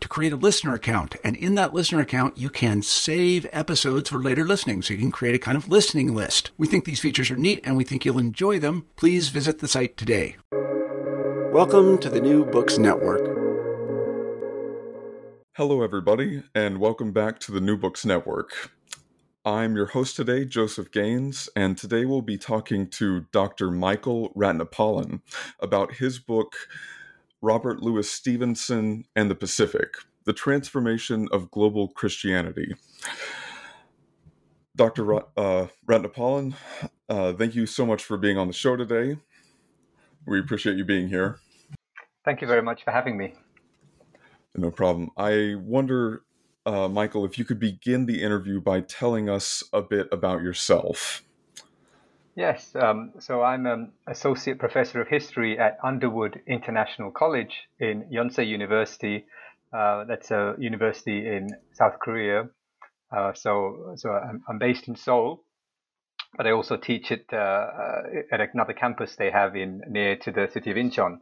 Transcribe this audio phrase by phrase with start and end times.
[0.00, 1.16] to create a listener account.
[1.24, 4.82] And in that listener account, you can save episodes for later listening.
[4.82, 6.50] So you can create a kind of listening list.
[6.56, 8.86] We think these features are neat and we think you'll enjoy them.
[8.96, 10.36] Please visit the site today.
[11.52, 13.38] Welcome to the New Books Network.
[15.56, 18.70] Hello, everybody, and welcome back to the New Books Network.
[19.44, 23.70] I'm your host today, Joseph Gaines, and today we'll be talking to Dr.
[23.70, 25.22] Michael Ratnapalan
[25.58, 26.54] about his book,
[27.40, 29.94] Robert Louis Stevenson and the Pacific
[30.24, 32.74] The Transformation of Global Christianity.
[34.76, 35.04] Dr.
[35.04, 36.54] Ra- uh, Ratnapalan,
[37.08, 39.18] uh, thank you so much for being on the show today.
[40.26, 41.38] We appreciate you being here.
[42.24, 43.34] Thank you very much for having me.
[44.54, 45.10] No problem.
[45.16, 46.22] I wonder,
[46.66, 51.22] uh, Michael, if you could begin the interview by telling us a bit about yourself.
[52.38, 58.46] Yes, um, so I'm an associate professor of history at Underwood International College in Yonsei
[58.46, 59.26] University.
[59.72, 62.44] Uh, that's a university in South Korea.
[63.10, 65.42] Uh, so, so I'm, I'm, based in Seoul,
[66.36, 67.66] but I also teach it uh,
[68.30, 71.18] at another campus they have in near to the city of Incheon.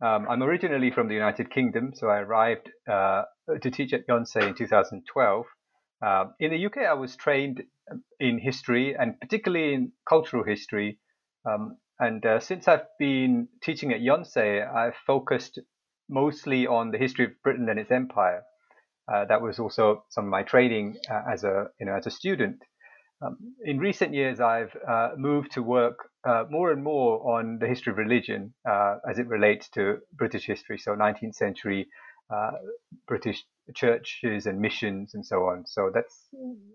[0.00, 3.24] Um, I'm originally from the United Kingdom, so I arrived uh,
[3.60, 5.44] to teach at Yonsei in 2012.
[6.04, 7.62] Uh, in the UK, I was trained
[8.20, 10.98] in history and particularly in cultural history.
[11.44, 15.58] Um, and uh, since I've been teaching at Yonsei, I've focused
[16.08, 18.42] mostly on the history of Britain and its empire.
[19.12, 22.10] Uh, that was also some of my training uh, as a you know as a
[22.10, 22.62] student.
[23.20, 27.66] Um, in recent years, I've uh, moved to work uh, more and more on the
[27.66, 31.88] history of religion as it relates to British history, so 19th century
[33.06, 33.44] British
[33.74, 35.64] churches and missions and so on.
[35.66, 36.28] So that's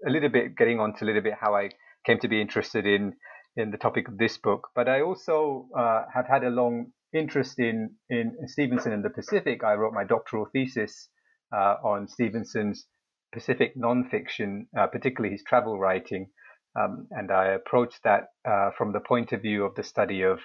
[0.06, 1.70] a little bit getting on to a little bit how I
[2.06, 3.14] came to be interested in
[3.56, 4.70] in the topic of this book.
[4.76, 9.64] But I also uh, have had a long interest in, in Stevenson and the Pacific.
[9.64, 11.10] I wrote my doctoral thesis
[11.56, 12.88] uh, on Stevenson's
[13.32, 16.30] Pacific nonfiction, uh, particularly his travel writing.
[16.76, 20.40] Um, and I approached that uh, from the point of view of the study of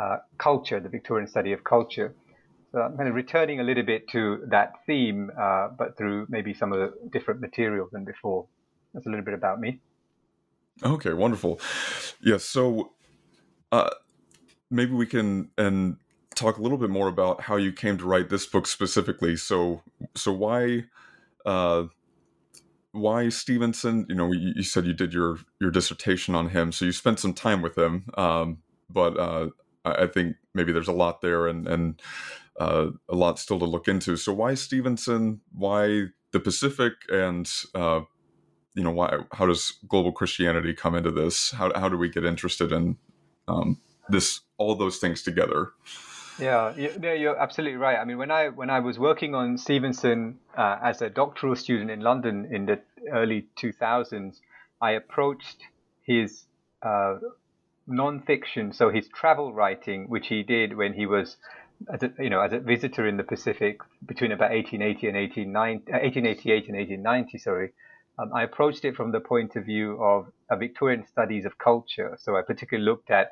[0.00, 2.14] uh, culture, the Victorian study of culture.
[2.74, 6.52] So I'm kind of returning a little bit to that theme, uh, but through maybe
[6.52, 8.46] some of the different material than before.
[8.92, 9.80] That's a little bit about me.
[10.82, 11.60] Okay, wonderful.
[11.60, 12.90] Yes, yeah, so
[13.70, 13.90] uh,
[14.72, 15.98] maybe we can and
[16.34, 19.36] talk a little bit more about how you came to write this book specifically.
[19.36, 19.82] So,
[20.16, 20.86] so why,
[21.46, 21.84] uh,
[22.90, 24.04] why Stevenson?
[24.08, 27.20] You know, you, you said you did your your dissertation on him, so you spent
[27.20, 28.06] some time with him.
[28.14, 28.58] Um,
[28.90, 29.50] but uh,
[29.84, 32.02] I think maybe there's a lot there, and and
[32.58, 34.16] uh, a lot still to look into.
[34.16, 35.40] So why Stevenson?
[35.52, 36.92] Why the Pacific?
[37.08, 38.02] And uh,
[38.74, 39.18] you know, why?
[39.32, 41.50] How does global Christianity come into this?
[41.50, 42.96] How how do we get interested in
[43.48, 44.40] um, this?
[44.56, 45.72] All those things together.
[46.38, 47.96] Yeah, yeah, you're absolutely right.
[47.96, 51.90] I mean, when I when I was working on Stevenson uh, as a doctoral student
[51.90, 52.80] in London in the
[53.12, 54.40] early 2000s,
[54.80, 55.62] I approached
[56.02, 56.44] his
[56.82, 57.18] uh,
[57.86, 61.36] non-fiction, so his travel writing, which he did when he was
[61.92, 65.92] as a, you know, as a visitor in the Pacific between about 1880 and 1890,
[65.92, 67.72] 1888 uh, and 1890, sorry,
[68.18, 72.16] um, I approached it from the point of view of a Victorian studies of culture.
[72.20, 73.30] So I particularly looked at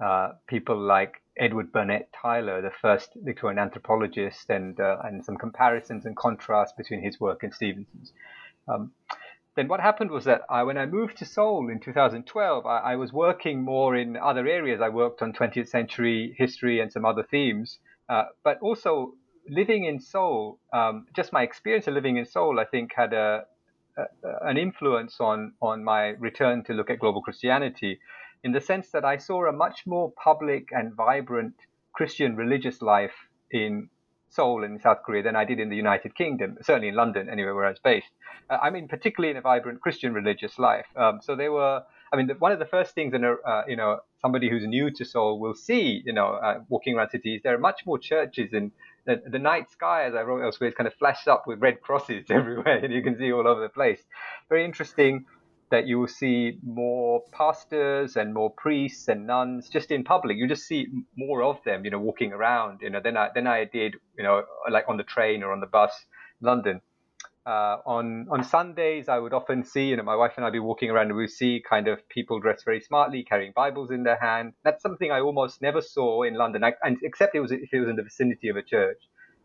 [0.00, 6.04] uh, people like Edward Burnett Tylor, the first Victorian anthropologist, and uh, and some comparisons
[6.04, 8.12] and contrasts between his work and Stevenson's.
[8.68, 8.92] Um,
[9.54, 12.96] then what happened was that I, when I moved to Seoul in 2012, I, I,
[12.96, 14.80] was working more in other areas.
[14.80, 17.78] I worked on 20th century history and some other themes,
[18.08, 19.12] uh, but also
[19.48, 20.58] living in Seoul.
[20.72, 23.44] Um, just my experience of living in Seoul, I think, had a,
[23.98, 24.04] a,
[24.42, 28.00] an influence on on my return to look at global Christianity,
[28.42, 31.54] in the sense that I saw a much more public and vibrant
[31.92, 33.90] Christian religious life in
[34.34, 37.54] Seoul in South Korea than I did in the United Kingdom, certainly in London, anywhere
[37.54, 38.08] where I was based.
[38.48, 40.86] Uh, I mean, particularly in a vibrant Christian religious life.
[40.96, 41.82] Um, so they were,
[42.12, 44.66] I mean, the, one of the first things, in a, uh, you know, somebody who's
[44.66, 47.98] new to Seoul will see, you know, uh, walking around cities, there are much more
[47.98, 48.72] churches in
[49.04, 51.80] the, the night sky, as I wrote elsewhere, is kind of flashed up with red
[51.82, 54.00] crosses everywhere, and you can see all over the place.
[54.48, 55.26] Very interesting
[55.72, 60.36] that you will see more pastors and more priests and nuns just in public.
[60.36, 60.86] You just see
[61.16, 64.22] more of them, you know, walking around, you know, than I, than I did, you
[64.22, 65.92] know, like on the train or on the bus,
[66.42, 66.82] London.
[67.44, 70.60] Uh, on on Sundays, I would often see, you know, my wife and I be
[70.60, 74.18] walking around and we see kind of people dressed very smartly, carrying Bibles in their
[74.20, 74.52] hand.
[74.64, 77.80] That's something I almost never saw in London, I, and except it was if it
[77.80, 78.98] was in the vicinity of a church.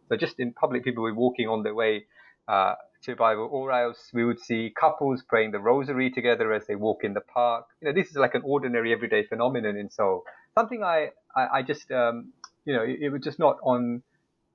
[0.10, 2.06] So just in public, people were walking on their way
[2.48, 6.76] uh, to Bible, or else we would see couples praying the rosary together as they
[6.76, 7.66] walk in the park.
[7.82, 10.24] You know, this is like an ordinary everyday phenomenon in Seoul.
[10.56, 12.34] Something I, I, I just, um,
[12.66, 14.04] you know, it, it, was just not on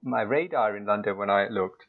[0.02, 1.84] my radar in London when I looked.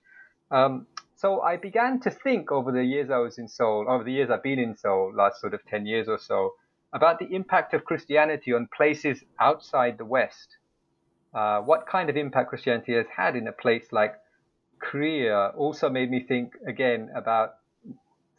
[0.52, 4.12] Um, so I began to think over the years I was in Seoul, over the
[4.12, 6.56] years I've been in Seoul, last sort of 10 years or so,
[6.94, 10.58] about the impact of Christianity on places outside the West.
[11.34, 14.14] Uh, what kind of impact Christianity has had in a place like
[14.84, 17.56] Korea also made me think again about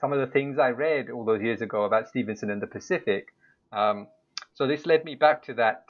[0.00, 3.28] some of the things I read all those years ago about Stevenson and the Pacific.
[3.72, 4.08] Um,
[4.54, 5.86] so this led me back to that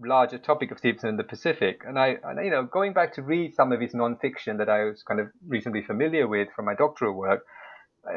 [0.00, 1.82] larger topic of Stevenson and the Pacific.
[1.86, 4.84] And I, and, you know, going back to read some of his nonfiction that I
[4.84, 7.44] was kind of reasonably familiar with from my doctoral work,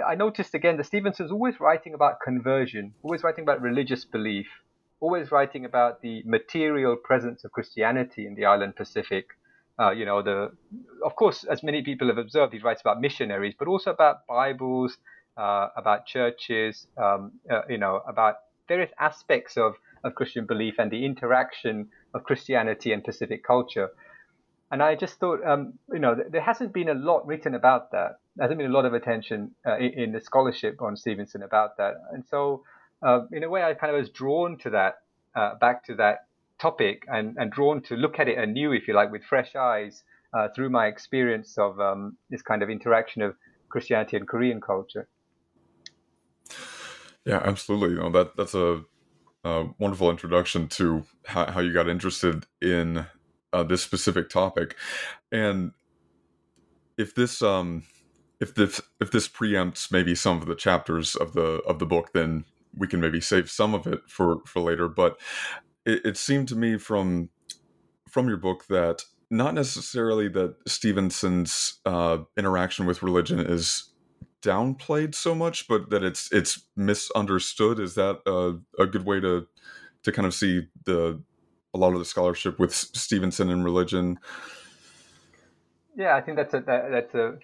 [0.07, 4.47] I, noticed again that Stevenson's always writing about conversion, always writing about religious belief,
[4.99, 9.27] always writing about the material presence of Christianity in the island Pacific.
[9.79, 10.51] Uh, you know, the
[11.03, 14.97] of course, as many people have observed, he writes about missionaries, but also about Bibles,
[15.37, 18.35] uh, about churches, um, uh, you know, about
[18.67, 23.89] various aspects of, of Christian belief and the interaction of Christianity and Pacific culture.
[24.71, 28.19] And I just thought, um, you know, there hasn't been a lot written about that.
[28.35, 31.77] There hasn't been a lot of attention uh, in, in, the scholarship on Stevenson about
[31.77, 31.93] that.
[32.11, 32.63] And so,
[33.03, 34.95] uh, in a way, I kind of was drawn to that,
[35.35, 36.25] uh, back to that
[36.63, 40.03] topic and, and drawn to look at it anew, if you like, with fresh eyes
[40.33, 43.35] uh, through my experience of um, this kind of interaction of
[43.69, 45.07] Christianity and Korean culture.
[47.25, 47.95] Yeah, absolutely.
[47.95, 48.81] You know, that that's a,
[49.43, 53.05] a wonderful introduction to how, how, you got interested in
[53.51, 54.75] uh, this specific topic,
[55.31, 55.71] and
[56.97, 57.83] if this um
[58.39, 62.11] if this if this preempts maybe some of the chapters of the of the book,
[62.13, 62.45] then
[62.77, 64.87] we can maybe save some of it for for later.
[64.87, 65.17] But
[65.85, 67.29] it, it seemed to me from
[68.09, 73.89] from your book that not necessarily that Stevenson's uh, interaction with religion is
[74.43, 77.79] downplayed so much, but that it's it's misunderstood.
[77.79, 79.47] Is that a, a good way to
[80.03, 81.19] to kind of see the
[81.73, 84.19] a lot of the scholarship with Stevenson and religion?
[85.95, 87.37] Yeah, I think that's a that's a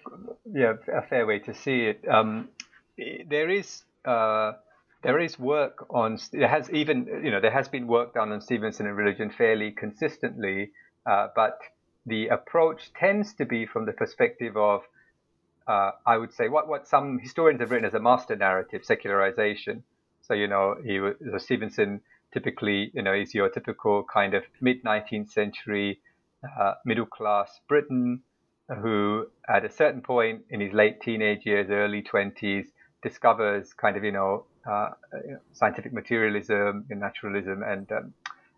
[0.52, 2.04] yeah a fair way to see it.
[2.08, 2.48] Um,
[2.96, 4.52] there is uh,
[5.02, 8.40] there is work on there has even you know there has been work done on
[8.40, 10.72] Stevenson and religion fairly consistently,
[11.06, 11.58] uh, but
[12.06, 14.82] the approach tends to be from the perspective of
[15.66, 19.82] uh, I would say what what some historians have written as a master narrative secularization.
[20.22, 21.00] So you know he
[21.38, 22.00] Stevenson
[22.32, 26.00] typically you know is your typical kind of mid 19th century
[26.58, 28.22] uh, middle class Briton
[28.82, 32.66] who at a certain point in his late teenage years, early 20s
[33.02, 34.90] discovers kind of you know uh,
[35.52, 38.14] scientific materialism, and naturalism, and um,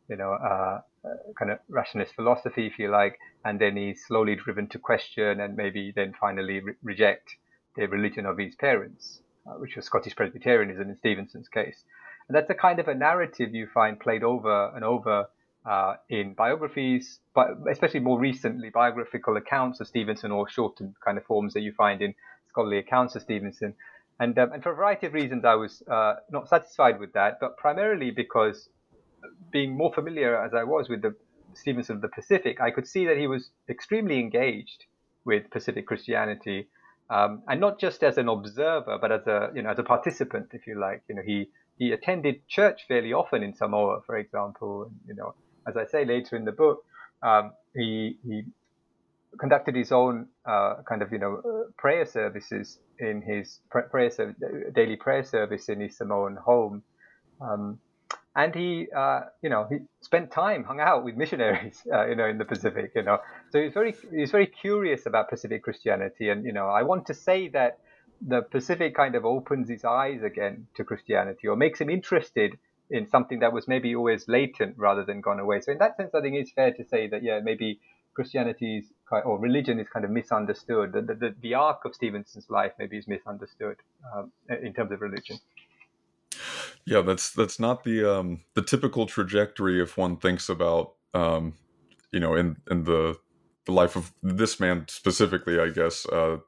[0.09, 4.37] you know, uh, uh, kind of rationalist philosophy, if you like, and then he's slowly
[4.37, 7.37] driven to question and maybe then finally re- reject
[7.77, 11.85] the religion of his parents, uh, which was Scottish Presbyterianism in Stevenson's case.
[12.29, 15.27] And that's a kind of a narrative you find played over and over
[15.65, 21.25] uh, in biographies, but especially more recently, biographical accounts of Stevenson or shortened kind of
[21.25, 22.15] forms that you find in
[22.49, 23.75] scholarly accounts of Stevenson.
[24.23, 27.39] And, um, and for a variety of reasons, I was uh, not satisfied with that,
[27.41, 28.69] but primarily because
[29.51, 31.17] being more familiar as I was with the
[31.55, 34.85] Stevenson of the Pacific, I could see that he was extremely engaged
[35.25, 36.69] with Pacific Christianity,
[37.11, 40.51] um, and not just as an observer, but as a you know as a participant,
[40.53, 41.03] if you like.
[41.09, 41.49] You know, he
[41.79, 44.85] he attended church fairly often in Samoa, for example.
[44.85, 45.35] And, you know,
[45.67, 46.85] as I say later in the book,
[47.25, 48.45] um, he he
[49.39, 51.43] conducted his own uh, kind of you know
[51.77, 54.37] prayer services in his prayer service,
[54.75, 56.83] daily prayer service in his Samoan home.
[57.41, 57.79] Um,
[58.35, 62.27] and he, uh, you know, he spent time, hung out with missionaries, uh, you know,
[62.27, 63.19] in the Pacific, you know.
[63.51, 67.15] So he's very, he's very curious about Pacific Christianity, and you know, I want to
[67.15, 67.79] say that
[68.27, 72.57] the Pacific kind of opens his eyes again to Christianity, or makes him interested
[72.91, 75.61] in something that was maybe always latent rather than gone away.
[75.61, 77.81] So in that sense, I think it's fair to say that yeah, maybe
[78.15, 80.93] Christianity is or religion is kind of misunderstood.
[80.93, 83.77] The, the, the arc of Stevenson's life maybe is misunderstood
[84.15, 85.39] um, in terms of religion.
[86.85, 91.55] Yeah, that's that's not the um, the typical trajectory if one thinks about um,
[92.11, 93.19] you know in in the
[93.67, 95.61] the life of this man specifically.
[95.61, 96.39] I guess uh,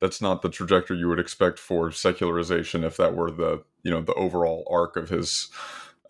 [0.00, 4.00] that's not the trajectory you would expect for secularization if that were the you know
[4.00, 5.48] the overall arc of his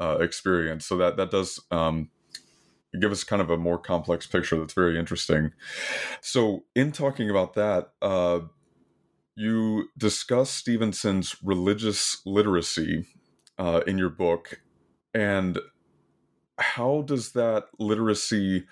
[0.01, 0.87] uh, experience.
[0.87, 2.11] So that that does um,
[3.01, 5.53] give us kind of a more complex picture that's very interesting.
[6.21, 7.91] So in talking about that.
[8.03, 8.41] Uh,
[9.39, 13.07] you discuss Stevenson's religious literacy
[13.57, 14.61] uh, in your book,
[15.15, 15.61] and
[16.59, 18.67] how does that literacy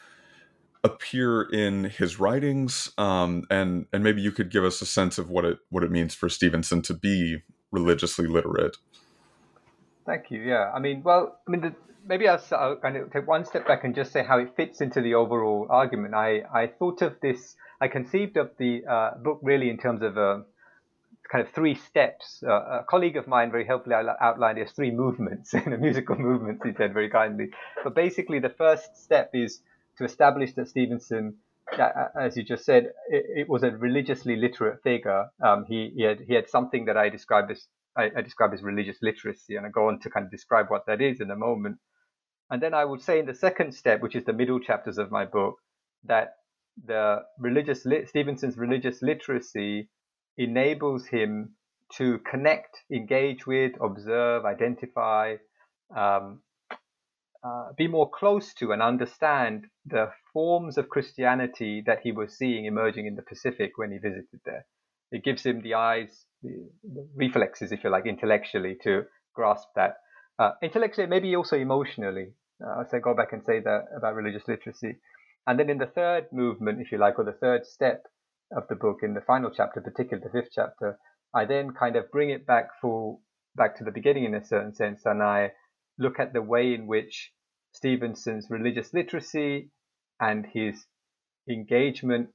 [0.82, 2.90] appear in his writings?
[2.98, 5.92] Um, and and maybe you could give us a sense of what it what it
[5.92, 8.76] means for Stevenson to be religiously literate.
[10.06, 10.40] Thank you.
[10.40, 11.74] Yeah, I mean, well, I mean, the,
[12.06, 14.80] maybe I'll, I'll, kind of take one step back and just say how it fits
[14.80, 16.14] into the overall argument.
[16.14, 17.56] I I thought of this.
[17.80, 20.44] I conceived of the uh, book really in terms of a
[21.30, 22.42] kind of three steps.
[22.46, 26.62] Uh, a colleague of mine very helpfully outlined as three movements in a musical movements,
[26.64, 27.48] he said very kindly.
[27.82, 29.60] But basically, the first step is
[29.98, 31.34] to establish that Stevenson,
[31.76, 35.26] uh, as you just said, it, it was a religiously literate figure.
[35.42, 38.62] Um, he, he, had, he had something that I described as I, I describe as
[38.62, 41.36] religious literacy, and I go on to kind of describe what that is in a
[41.36, 41.78] moment.
[42.50, 45.10] And then I would say in the second step, which is the middle chapters of
[45.10, 45.56] my book,
[46.04, 46.34] that
[46.84, 49.88] the religious Stevenson's religious literacy
[50.36, 51.56] enables him
[51.96, 55.36] to connect, engage with, observe, identify,
[55.96, 56.42] um,
[57.44, 62.66] uh, be more close to, and understand the forms of Christianity that he was seeing
[62.66, 64.66] emerging in the Pacific when he visited there.
[65.12, 69.96] It gives him the eyes, the, the reflexes, if you like, intellectually to grasp that.
[70.38, 72.28] Uh, intellectually, maybe also emotionally.
[72.64, 74.96] Uh, so go back and say that about religious literacy.
[75.46, 78.04] And then in the third movement, if you like, or the third step,
[78.54, 80.98] of the book in the final chapter, particularly the fifth chapter,
[81.34, 83.22] I then kind of bring it back full
[83.56, 85.52] back to the beginning in a certain sense, and I
[85.98, 87.32] look at the way in which
[87.72, 89.70] Stevenson's religious literacy
[90.20, 90.86] and his
[91.48, 92.28] engagement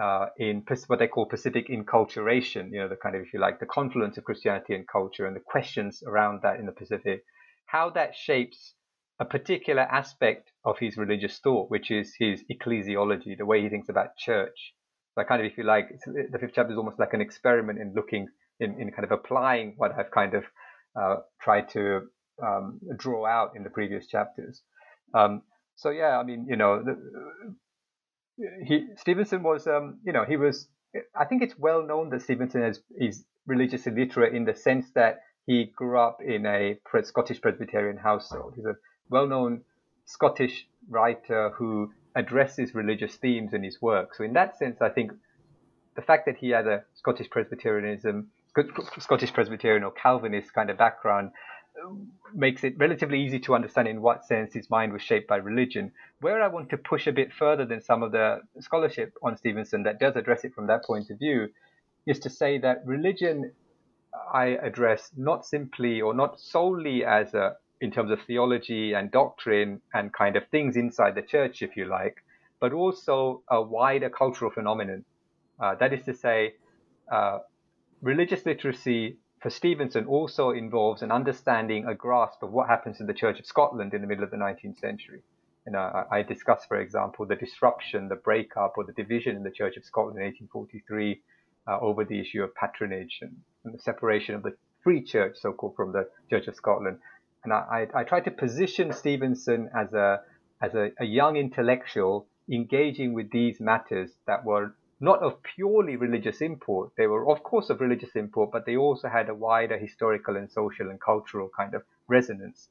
[0.00, 3.60] uh, in what they call Pacific inculturation, you know, the kind of, if you like,
[3.60, 7.24] the confluence of Christianity and culture and the questions around that in the Pacific,
[7.66, 8.74] how that shapes
[9.20, 13.88] a particular aspect of his religious thought, which is his ecclesiology, the way he thinks
[13.88, 14.74] about church,
[15.14, 17.78] so I kind of, if you like, the fifth chapter is almost like an experiment
[17.78, 18.26] in looking,
[18.58, 20.44] in, in kind of applying what I've kind of
[21.00, 22.08] uh, tried to
[22.42, 24.62] um, draw out in the previous chapters.
[25.14, 25.42] Um,
[25.76, 26.98] so yeah, I mean, you know, the,
[28.64, 30.68] he Stevenson was, um, you know, he was.
[31.14, 35.20] I think it's well known that Stevenson is, is religiously literate in the sense that
[35.46, 38.54] he grew up in a Scottish Presbyterian household.
[38.56, 38.76] He's a
[39.10, 39.62] well-known
[40.06, 44.14] Scottish writer who addresses religious themes in his work.
[44.14, 45.12] So in that sense, I think
[45.96, 48.28] the fact that he had a Scottish Presbyterianism,
[48.98, 51.32] Scottish Presbyterian or Calvinist kind of background
[52.32, 55.92] makes it relatively easy to understand in what sense his mind was shaped by religion.
[56.20, 59.82] Where I want to push a bit further than some of the scholarship on Stevenson
[59.84, 61.48] that does address it from that point of view
[62.06, 63.52] is to say that religion
[64.32, 69.80] I address not simply or not solely as a in terms of theology and doctrine
[69.92, 72.16] and kind of things inside the church, if you like,
[72.60, 75.04] but also a wider cultural phenomenon.
[75.60, 76.54] Uh, that is to say,
[77.12, 77.38] uh,
[78.00, 83.12] religious literacy for Stevenson also involves an understanding, a grasp of what happens in the
[83.12, 85.20] Church of Scotland in the middle of the 19th century.
[85.66, 89.50] Know, I, I discuss, for example, the disruption, the breakup, or the division in the
[89.50, 91.20] Church of Scotland in 1843
[91.68, 93.36] uh, over the issue of patronage and,
[93.66, 96.98] and the separation of the Free Church, so-called, from the Church of Scotland
[97.44, 100.22] and I, I, I tried to position Stevenson as a
[100.62, 106.40] as a, a young intellectual engaging with these matters that were not of purely religious
[106.40, 106.92] import.
[106.96, 110.50] They were, of course, of religious import, but they also had a wider historical and
[110.50, 112.68] social and cultural kind of resonance.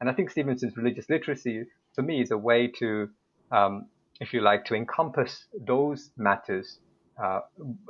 [0.00, 1.64] And I think Stevenson's religious literacy,
[1.94, 3.08] for me, is a way to,
[3.50, 3.86] um,
[4.20, 6.78] if you like, to encompass those matters
[7.22, 7.40] uh,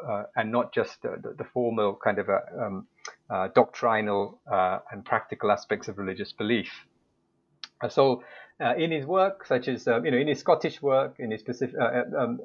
[0.08, 2.86] uh, and not just the, the, formal kind of a, um,
[3.28, 6.70] uh, doctrinal uh, and practical aspects of religious belief.
[7.82, 8.22] Uh, so
[8.60, 11.40] uh, in his work, such as um, you know, in his Scottish work, in his
[11.40, 12.40] specific, uh, uh um,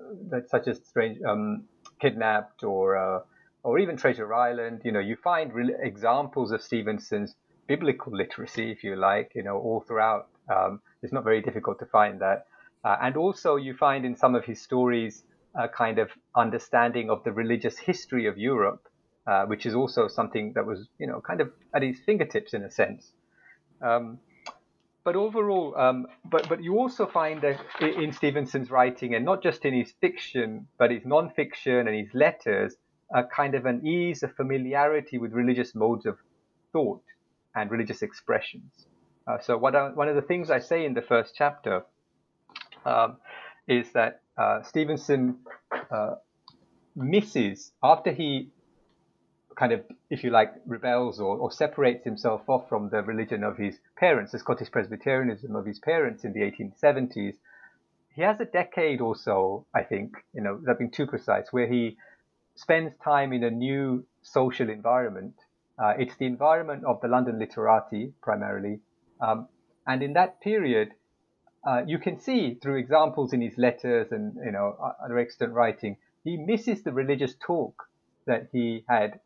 [0.47, 1.63] such as Strange, um,
[2.01, 3.19] Kidnapped or uh,
[3.63, 7.35] or even Treasure Island, you know, you find re- examples of Stevenson's
[7.67, 10.27] biblical literacy, if you like, you know, all throughout.
[10.49, 12.47] Um, it's not very difficult to find that,
[12.83, 15.23] uh, and also you find in some of his stories
[15.55, 18.87] a kind of understanding of the religious history of Europe,
[19.47, 22.71] which is also something that was, you know, kind of at his fingertips in a
[22.71, 23.11] sense.
[23.81, 24.19] Um,
[25.03, 29.65] but overall, um, but but you also find that in Stevenson's writing, and not just
[29.65, 32.75] in his fiction, but his non-fiction and his letters,
[33.13, 36.17] a kind of an ease, a familiarity with religious modes of
[36.71, 37.03] thought
[37.55, 38.87] and religious expressions.
[39.27, 41.83] Uh, so what I, one of the things I say in the first chapter
[42.85, 43.17] um,
[43.67, 45.37] is that uh, Stevenson
[45.91, 46.15] uh,
[46.95, 48.49] misses after he
[49.55, 53.57] kind of, if you like, rebels or, or separates himself off from the religion of
[53.57, 57.35] his parents, the Scottish Presbyterianism of his parents in the 1870s,
[58.15, 61.67] he has a decade or so, I think, you know, that being too precise, where
[61.67, 61.97] he
[62.55, 65.35] spends time in a new social environment.
[65.77, 68.79] Uh, it's the environment of the London literati primarily.
[69.21, 69.47] Um,
[69.85, 70.89] and in that period,
[71.63, 75.95] uh, you can see through examples in his letters and you know other extant writing,
[76.23, 77.83] he misses the religious talk
[78.25, 79.19] that he had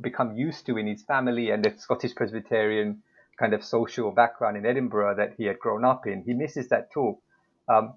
[0.00, 3.02] become used to in his family and the Scottish Presbyterian
[3.38, 6.22] kind of social background in Edinburgh that he had grown up in.
[6.24, 7.20] He misses that talk.
[7.68, 7.94] Um,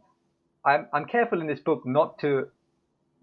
[0.65, 2.47] I'm, I'm careful in this book not to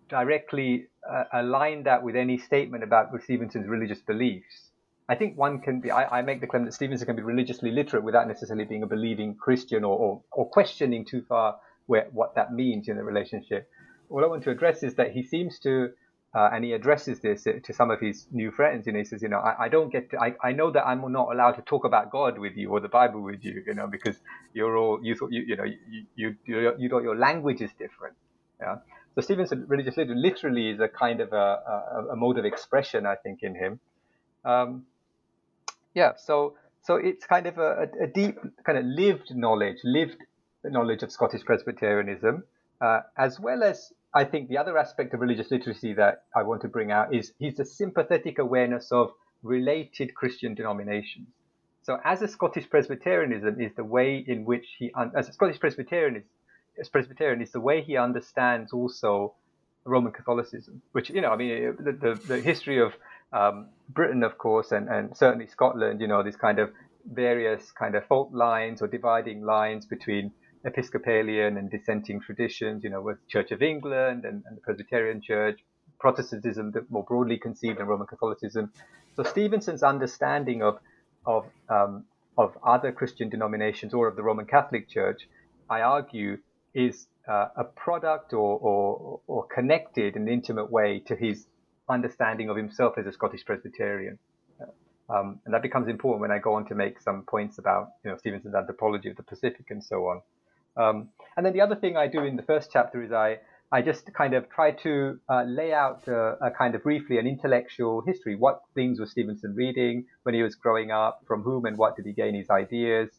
[0.09, 4.71] directly uh, align that with any statement about Stevenson's religious beliefs.
[5.09, 7.71] I think one can be, I, I, make the claim that Stevenson can be religiously
[7.71, 12.35] literate without necessarily being a believing Christian or, or, or questioning too far where, what
[12.37, 13.69] that means in the relationship.
[14.09, 15.91] All I want to address is that he seems to
[16.35, 18.87] uh, and he addresses this to some of his new friends.
[18.87, 21.01] Know, he says, you know, I, I don't get to, I, I know that I'm
[21.13, 23.87] not allowed to talk about God with you or the Bible with you, you know,
[23.87, 24.17] because
[24.55, 27.71] you're all, you thought, you, you know, you, you, you, you thought your language is
[27.79, 28.17] different.
[28.61, 28.77] Yeah.
[29.15, 33.05] So Stevenson religious literature literally is a kind of a, a, a mode of expression,
[33.05, 33.81] I think, in him.
[34.45, 34.87] Um,
[35.95, 36.13] yeah.
[36.17, 40.17] So, so it's kind of a, a, deep kind of lived knowledge, lived
[40.65, 42.45] knowledge of Scottish Presbyterianism,
[42.81, 46.63] uh, as well as I think the other aspect of religious literacy that I want
[46.63, 51.29] to bring out is his sympathetic awareness of related Christian denominations.
[51.83, 56.17] So, as a Scottish Presbyterianism is the way in which he, as a Scottish Presbyterian
[56.17, 56.25] is,
[56.79, 59.35] as Presbyterian is the way he understands also
[59.85, 62.93] Roman Catholicism, which you know, I mean, the the, the history of
[63.33, 66.71] um, Britain, of course, and, and certainly Scotland, you know, these kind of
[67.11, 70.33] various kind of fault lines or dividing lines between
[70.65, 75.61] Episcopalian and dissenting traditions, you know, with Church of England and, and the Presbyterian Church,
[75.99, 78.73] Protestantism more broadly conceived and Roman Catholicism.
[79.15, 80.79] So Stevenson's understanding of
[81.25, 82.05] of um,
[82.37, 85.29] of other Christian denominations or of the Roman Catholic Church,
[85.71, 86.39] I argue,
[86.75, 91.47] is uh, a product or, or or connected in an intimate way to his
[91.89, 94.19] understanding of himself as a Scottish Presbyterian.
[95.11, 98.11] Um, and that becomes important when I go on to make some points about you
[98.11, 100.23] know Stevenson's anthropology of the Pacific and so on.
[100.77, 103.39] Um, and then the other thing I do in the first chapter is I,
[103.71, 107.27] I just kind of try to uh, lay out uh, a kind of briefly an
[107.27, 108.37] intellectual history.
[108.37, 111.23] What things was Stevenson reading when he was growing up?
[111.27, 113.11] From whom and what did he gain his ideas?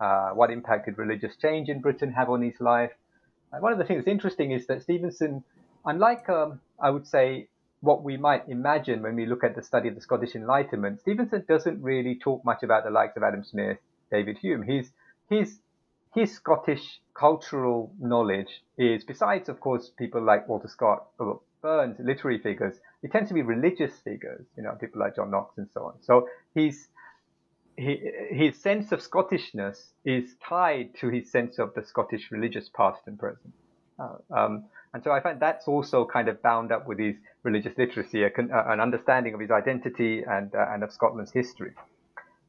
[0.00, 2.92] Uh, what impact did religious change in Britain have on his life?
[3.52, 5.44] And one of the things that's interesting is that Stevenson,
[5.84, 7.48] unlike um, I would say
[7.80, 11.44] what we might imagine when we look at the study of the Scottish Enlightenment, Stevenson
[11.48, 13.78] doesn't really talk much about the likes of Adam Smith,
[14.10, 14.62] David Hume.
[14.62, 14.90] He's
[15.28, 15.58] he's
[16.14, 22.38] his Scottish cultural knowledge is, besides, of course, people like Walter Scott or Burns, literary
[22.38, 25.84] figures, it tends to be religious figures, you know, people like John Knox and so
[25.84, 25.94] on.
[26.00, 26.88] So he's,
[27.76, 33.02] he, his sense of Scottishness is tied to his sense of the Scottish religious past
[33.06, 33.52] and present.
[33.98, 37.76] Uh, um, and so I find that's also kind of bound up with his religious
[37.76, 41.72] literacy, a, an understanding of his identity and, uh, and of Scotland's history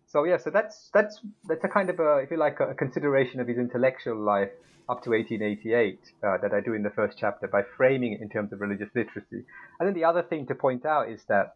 [0.10, 3.40] so yeah, so that's that's that's a kind of a, if you like, a, consideration
[3.40, 4.50] of his intellectual life
[4.90, 8.30] up to 1888 uh, that I do in the first chapter by framing it in
[8.30, 9.46] terms of religious literacy.
[9.80, 11.56] And then the other thing to point out is that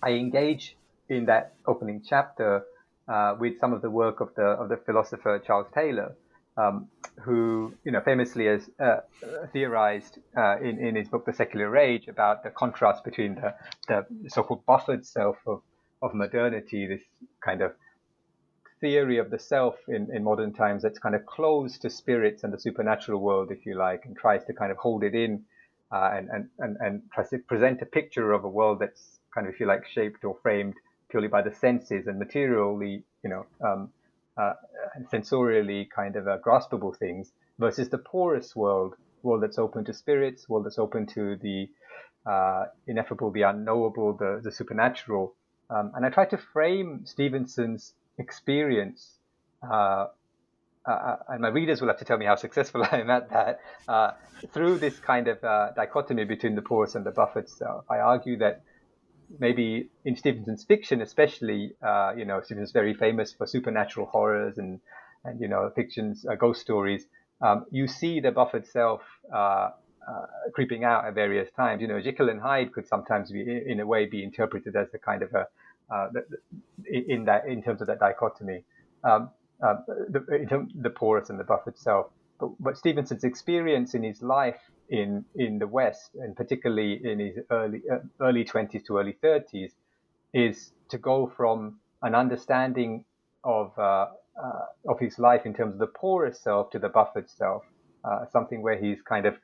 [0.00, 0.76] I engage
[1.08, 2.62] in that opening chapter
[3.08, 6.14] uh, with some of the work of the of the philosopher Charles Taylor,
[6.56, 6.86] um,
[7.24, 9.00] who you know famously has uh,
[9.52, 13.54] theorized uh, in in his book The Secular Age about the contrast between the
[13.88, 15.62] the so-called buffered self of
[16.02, 17.02] of modernity, this
[17.40, 17.72] kind of
[18.80, 22.52] theory of the self in, in modern times that's kind of closed to spirits and
[22.52, 25.44] the supernatural world, if you like, and tries to kind of hold it in
[25.92, 29.46] uh, and, and, and, and tries to present a picture of a world that's kind
[29.46, 30.74] of, if you like, shaped or framed
[31.10, 33.90] purely by the senses and materially, you know, um,
[34.36, 34.54] uh,
[35.12, 40.48] sensorially kind of uh, graspable things versus the porous world, world that's open to spirits,
[40.48, 41.68] world that's open to the
[42.24, 45.34] uh, ineffable, the unknowable, the, the supernatural.
[45.72, 49.18] Um, and I try to frame Stevenson's experience,
[49.62, 50.06] uh,
[50.84, 53.60] uh, and my readers will have to tell me how successful I am at that,
[53.88, 54.10] uh,
[54.52, 57.84] through this kind of uh, dichotomy between the porous and the buffered self.
[57.90, 58.62] I argue that
[59.38, 64.80] maybe in Stevenson's fiction, especially, uh, you know, Stevenson's very famous for supernatural horrors and,
[65.24, 67.06] and you know, fictions, uh, ghost stories.
[67.40, 69.02] Um, you see the buffered self
[70.08, 71.80] uh, creeping out at various times.
[71.80, 74.98] You know, Jekyll and Hyde could sometimes be, in a way, be interpreted as a
[74.98, 75.46] kind of a
[75.92, 76.08] uh,
[76.86, 78.64] in that in terms of that dichotomy,
[79.04, 79.30] um,
[79.62, 79.76] uh,
[80.08, 82.06] the, terms, the porous and the buffered self.
[82.40, 87.38] But, but Stevenson's experience in his life in in the West, and particularly in his
[87.50, 89.72] early uh, early 20s to early 30s,
[90.32, 93.04] is to go from an understanding
[93.44, 94.06] of uh,
[94.42, 97.64] uh, of his life in terms of the porous self to the buffered self,
[98.32, 99.36] something where he's kind of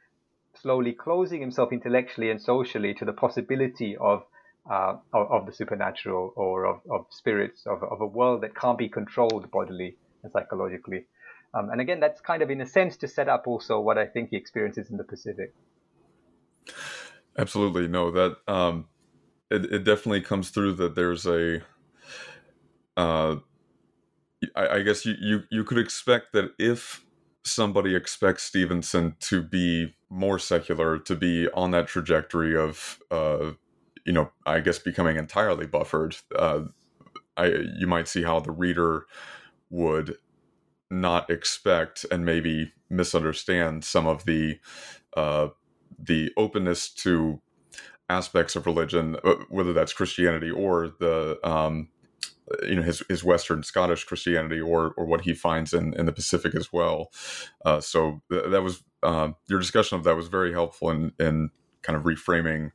[0.60, 4.24] slowly closing himself intellectually and socially to the possibility of
[4.70, 8.86] uh, of, the supernatural or of, of spirits of, of a world that can't be
[8.86, 11.06] controlled bodily and psychologically.
[11.54, 14.06] Um, and again, that's kind of in a sense to set up also what I
[14.06, 15.54] think he experiences in the Pacific.
[17.38, 18.88] Absolutely, no, that um,
[19.50, 21.62] it, it definitely comes through that there's a.
[22.96, 23.36] Uh,
[24.54, 27.06] I, I guess you, you you could expect that if
[27.44, 33.52] somebody expects Stevenson to be more secular, to be on that trajectory of, uh,
[34.04, 36.62] you know, I guess becoming entirely buffered, uh,
[37.36, 37.46] I
[37.78, 39.06] you might see how the reader
[39.70, 40.16] would
[40.90, 44.58] not expect and maybe misunderstand some of the
[45.16, 45.48] uh,
[45.98, 47.40] the openness to
[48.08, 51.88] aspects of religion, uh, whether that's Christianity or the um,
[52.62, 56.12] you know his his Western Scottish Christianity or or what he finds in in the
[56.12, 57.10] Pacific as well.
[57.64, 61.50] Uh, so th- that was uh, your discussion of that was very helpful in in
[61.82, 62.72] kind of reframing.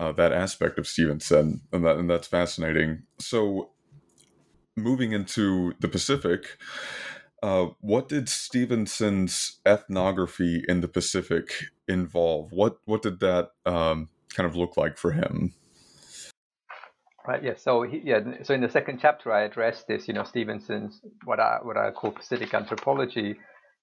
[0.00, 3.04] Uh, that aspect of Stevenson, and that and that's fascinating.
[3.20, 3.70] So,
[4.76, 6.58] moving into the Pacific,
[7.44, 12.50] uh, what did Stevenson's ethnography in the Pacific involve?
[12.50, 15.54] What what did that um, kind of look like for him?
[17.26, 17.42] Right.
[17.42, 17.54] Yeah.
[17.56, 18.20] So he, yeah.
[18.42, 20.08] So in the second chapter, I addressed this.
[20.08, 23.36] You know, Stevenson's what I what I call Pacific anthropology.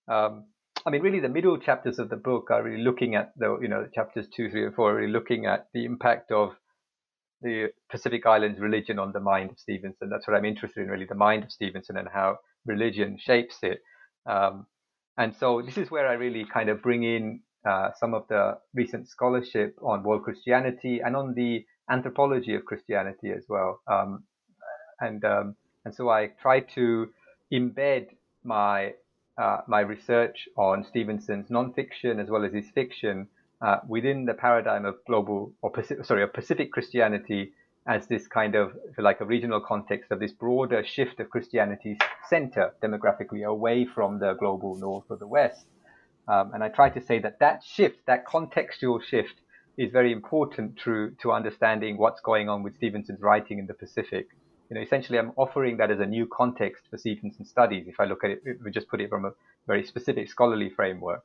[0.07, 0.45] Um,
[0.85, 3.67] I mean, really, the middle chapters of the book are really looking at the you
[3.67, 6.51] know chapters two, three, and four are really looking at the impact of
[7.41, 10.09] the Pacific Islands religion on the mind of Stevenson.
[10.09, 13.79] That's what I'm interested in, really, the mind of Stevenson and how religion shapes it.
[14.29, 14.67] Um,
[15.17, 18.57] and so this is where I really kind of bring in uh, some of the
[18.75, 23.81] recent scholarship on world Christianity and on the anthropology of Christianity as well.
[23.87, 24.23] Um,
[24.99, 27.09] and um, and so I try to
[27.51, 28.07] embed
[28.43, 28.93] my
[29.37, 33.27] uh, my research on Stevenson's nonfiction as well as his fiction
[33.61, 37.53] uh, within the paradigm of global or Pacific, sorry, of Pacific Christianity
[37.87, 41.97] as this kind of, like, a regional context of this broader shift of Christianity's
[42.29, 45.65] center demographically away from the global north or the west.
[46.27, 49.33] Um, and I try to say that that shift, that contextual shift,
[49.81, 54.27] is very important to, to understanding what's going on with Stevenson's writing in the Pacific.
[54.69, 57.87] You know, essentially, I'm offering that as a new context for Stevenson's studies.
[57.87, 59.31] If I look at it, we just put it from a
[59.65, 61.23] very specific scholarly framework.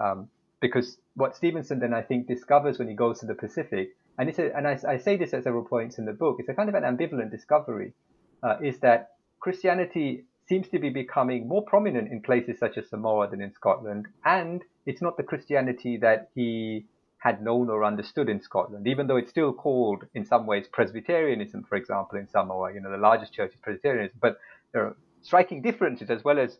[0.00, 0.28] Um,
[0.60, 4.38] because what Stevenson then I think discovers when he goes to the Pacific, and it's
[4.38, 6.68] a, and I, I, say this at several points in the book, it's a kind
[6.68, 7.94] of an ambivalent discovery,
[8.42, 13.28] uh, is that Christianity seems to be becoming more prominent in places such as Samoa
[13.28, 16.84] than in Scotland, and it's not the Christianity that he
[17.24, 21.64] had known or understood in Scotland, even though it's still called in some ways Presbyterianism,
[21.64, 22.74] for example, in Samoa.
[22.74, 24.38] You know, the largest church is Presbyterianism, but
[24.72, 26.58] there are striking differences as well as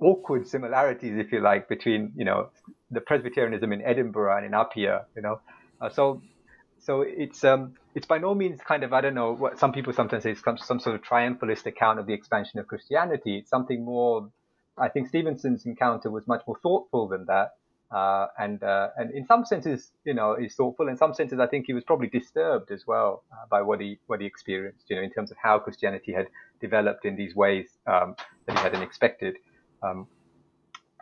[0.00, 2.50] awkward similarities, if you like, between you know
[2.90, 5.06] the Presbyterianism in Edinburgh and in Apia.
[5.14, 5.40] You know,
[5.80, 6.20] uh, so
[6.80, 9.92] so it's um it's by no means kind of I don't know what some people
[9.92, 13.38] sometimes say it's some some sort of triumphalist account of the expansion of Christianity.
[13.38, 14.28] It's something more.
[14.76, 17.50] I think Stevenson's encounter was much more thoughtful than that.
[17.90, 20.88] Uh, and uh, and in some senses, you know, he's thoughtful.
[20.88, 23.98] In some senses, I think he was probably disturbed as well uh, by what he
[24.06, 24.84] what he experienced.
[24.88, 26.28] You know, in terms of how Christianity had
[26.60, 28.14] developed in these ways um,
[28.46, 29.36] that he hadn't expected.
[29.82, 30.06] Um,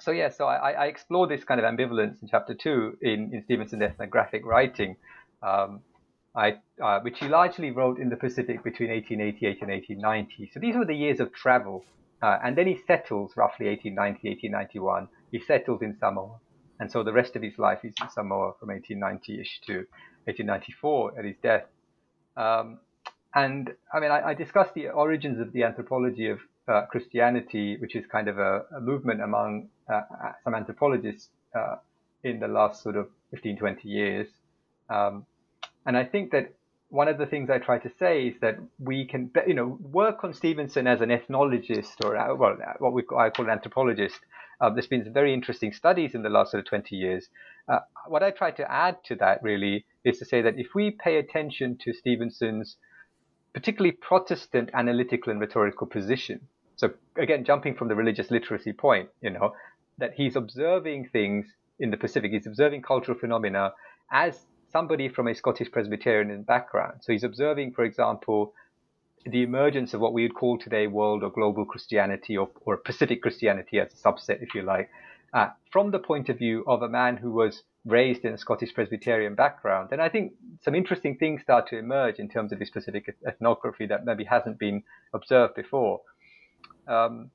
[0.00, 3.42] so yeah, so I, I, explore this kind of ambivalence in chapter two in, in
[3.44, 4.96] Stevenson's ethnographic writing,
[5.42, 5.80] um,
[6.36, 10.50] I, uh, which he largely wrote in the Pacific between 1888 and 1890.
[10.54, 11.84] So these were the years of travel,
[12.22, 15.08] uh, and then he settles roughly 1890, 1891.
[15.32, 16.38] He settles in Samoa,
[16.80, 19.86] and so the rest of his life he's in Samoa from 1890ish to
[20.24, 21.64] 1894 at his death.
[22.36, 22.78] Um,
[23.34, 26.38] and I mean, I, I discussed the origins of the anthropology of
[26.68, 30.02] uh, Christianity, which is kind of a, a movement among uh,
[30.44, 31.76] some anthropologists uh,
[32.22, 34.28] in the last sort of 15, 20 years.
[34.90, 35.26] Um,
[35.86, 36.54] and I think that
[36.90, 40.24] one of the things I try to say is that we can, you know, work
[40.24, 44.18] on Stevenson as an ethnologist or, uh, well, what we I call an anthropologist.
[44.60, 47.28] Uh, there's been some very interesting studies in the last sort of 20 years.
[47.68, 50.90] Uh, what I try to add to that really is to say that if we
[50.90, 52.76] pay attention to Stevenson's
[53.54, 56.40] particularly Protestant analytical and rhetorical position,
[56.76, 59.54] so again, jumping from the religious literacy point, you know,
[59.98, 61.46] that he's observing things
[61.80, 63.72] in the Pacific, he's observing cultural phenomena
[64.12, 67.00] as somebody from a Scottish Presbyterian background.
[67.00, 68.52] So he's observing, for example,
[69.24, 73.22] the emergence of what we would call today world or global Christianity or, or Pacific
[73.22, 74.90] Christianity as a subset, if you like,
[75.32, 78.74] uh, from the point of view of a man who was raised in a Scottish
[78.74, 79.90] Presbyterian background.
[79.92, 83.86] And I think some interesting things start to emerge in terms of this specific ethnography
[83.86, 86.00] that maybe hasn't been observed before.
[86.86, 87.30] Um,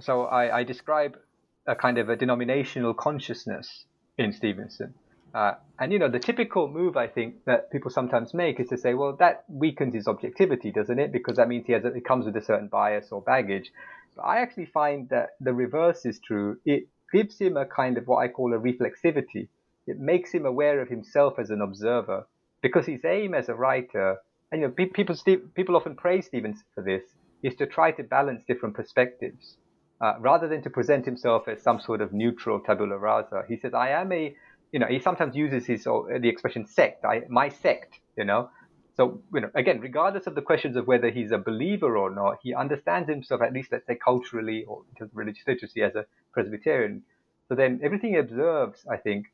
[0.00, 1.18] so I, I, describe
[1.66, 3.84] a kind of a denominational consciousness
[4.18, 4.94] in Stevenson.
[5.34, 8.76] Uh, and you know, the typical move I think that people sometimes make is to
[8.76, 11.12] say, well, that weakens his objectivity, doesn't it?
[11.12, 13.72] Because that means he has a, it comes with a certain bias or baggage.
[14.16, 16.58] But I actually find that the reverse is true.
[16.64, 19.48] It gives him a kind of what I call a reflexivity.
[19.86, 22.26] It makes him aware of himself as an observer,
[22.60, 24.18] because his aim as a writer,
[24.52, 25.16] and you know, people
[25.54, 27.02] people often praise Stevens for this,
[27.42, 29.56] is to try to balance different perspectives.
[30.00, 33.74] Uh, rather than to present himself as some sort of neutral tabula rasa, he says,
[33.74, 34.34] "I am a
[34.72, 38.50] you know, he sometimes uses his uh, the expression sect, I, my sect, you know.
[38.96, 42.38] So, you know, again, regardless of the questions of whether he's a believer or not,
[42.42, 45.94] he understands himself, at least let's say culturally or in terms of religious literacy, as
[45.94, 47.02] a Presbyterian.
[47.48, 49.26] So then everything he observes, I think,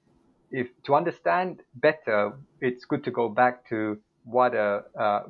[0.51, 5.23] if to understand better, it's good to go back to what a uh,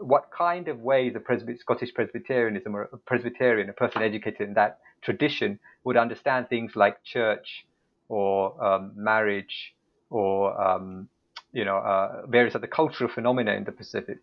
[0.00, 4.54] what kind of ways a Presby- Scottish Presbyterianism or a Presbyterian, a person educated in
[4.54, 7.64] that tradition, would understand things like church,
[8.08, 9.74] or um, marriage
[10.10, 11.08] or um,
[11.52, 14.18] you know uh, various other cultural phenomena in the Pacific.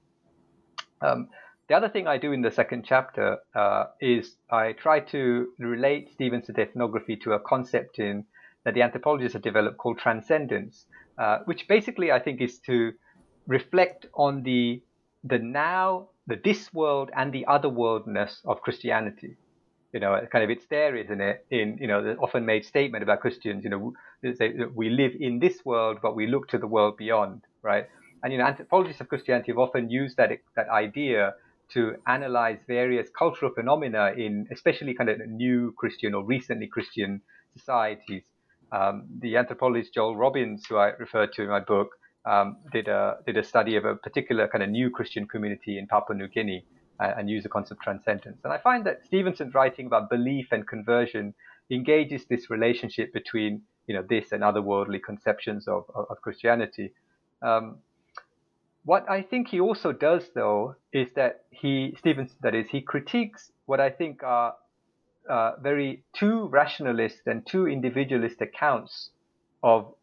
[1.02, 1.30] Um,
[1.68, 6.12] the other thing I do in the second chapter uh, is I try to relate
[6.14, 8.26] Stevenson's ethnography to a concept in
[8.64, 10.86] that the anthropologists have developed called transcendence,
[11.18, 12.94] uh, which basically I think is to
[13.48, 14.82] reflect on the
[15.24, 19.38] the now, the this world, and the other worldness of Christianity
[19.96, 21.46] you know, kind of it's there, isn't it?
[21.50, 23.94] In you know, the often made statement about Christians, you know,
[24.76, 27.86] we live in this world, but we look to the world beyond, right?
[28.22, 31.34] And you know, anthropologists of Christianity have often used that that idea
[31.76, 37.22] to analyze various cultural phenomena in especially kind of new Christian or recently Christian
[37.58, 38.24] societies.
[38.74, 41.92] Um, the anthropologist Joel Robbins, who I referred to in my book,
[42.26, 45.88] um, did a did a study of a particular kind of new Christian community in
[45.88, 46.66] Papua New Guinea,
[47.00, 48.40] and use the concept of transcendence.
[48.44, 51.34] And I find that Stevenson's writing about belief and conversion
[51.70, 56.92] engages this relationship between you know this and otherworldly conceptions of, of, of Christianity.
[57.42, 57.78] Um,
[58.84, 63.52] what I think he also does, though, is that he Stevenson, that is, he critiques
[63.66, 64.56] what I think are
[65.30, 69.10] uh, very too rationalist and too individualist accounts
[69.64, 69.94] of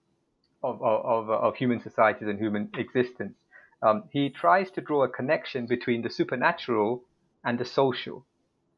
[0.64, 3.34] of, of, of human societies and human existence
[3.82, 7.02] um, he tries to draw a connection between the supernatural
[7.44, 8.24] and the social.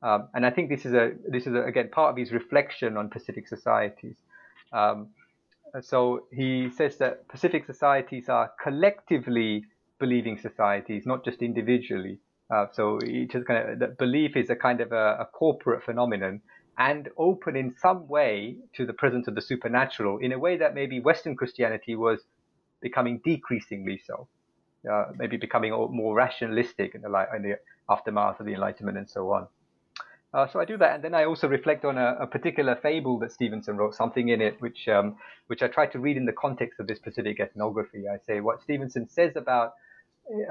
[0.02, 2.96] Um, and I think this is a this is a, again part of his reflection
[2.96, 4.16] on Pacific societies.
[4.72, 5.08] Um,
[5.80, 9.64] so he says that Pacific societies are collectively
[9.98, 12.18] believing societies, not just individually.
[12.50, 16.42] Uh, so just kind of that belief is a kind of a, a, corporate phenomenon
[16.76, 20.74] and open in some way to the presence of the supernatural in a way that
[20.74, 22.20] maybe Western Christianity was
[22.82, 24.28] becoming decreasingly so
[24.90, 29.32] uh, maybe becoming more rationalistic in the, in the aftermath of the Enlightenment and so
[29.32, 29.46] on.
[30.34, 33.20] Uh, so I do that, and then I also reflect on a, a, particular fable
[33.20, 35.14] that Stevenson wrote, something in it which um,
[35.46, 38.08] which I try to read in the context of this Pacific ethnography.
[38.08, 39.74] I say what Stevenson says about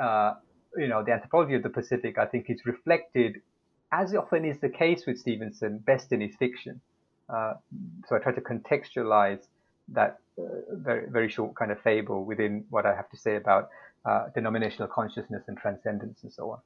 [0.01, 0.35] uh,
[0.77, 2.17] you know the anthropology of the Pacific.
[2.17, 3.41] I think is reflected,
[3.91, 6.79] as often is the case with Stevenson, best in his fiction.
[7.27, 7.55] Uh,
[8.07, 9.47] so I try to contextualize
[9.89, 13.67] that uh, very very short kind of fable within what I have to say about
[14.05, 16.59] uh, denominational consciousness and transcendence and so on.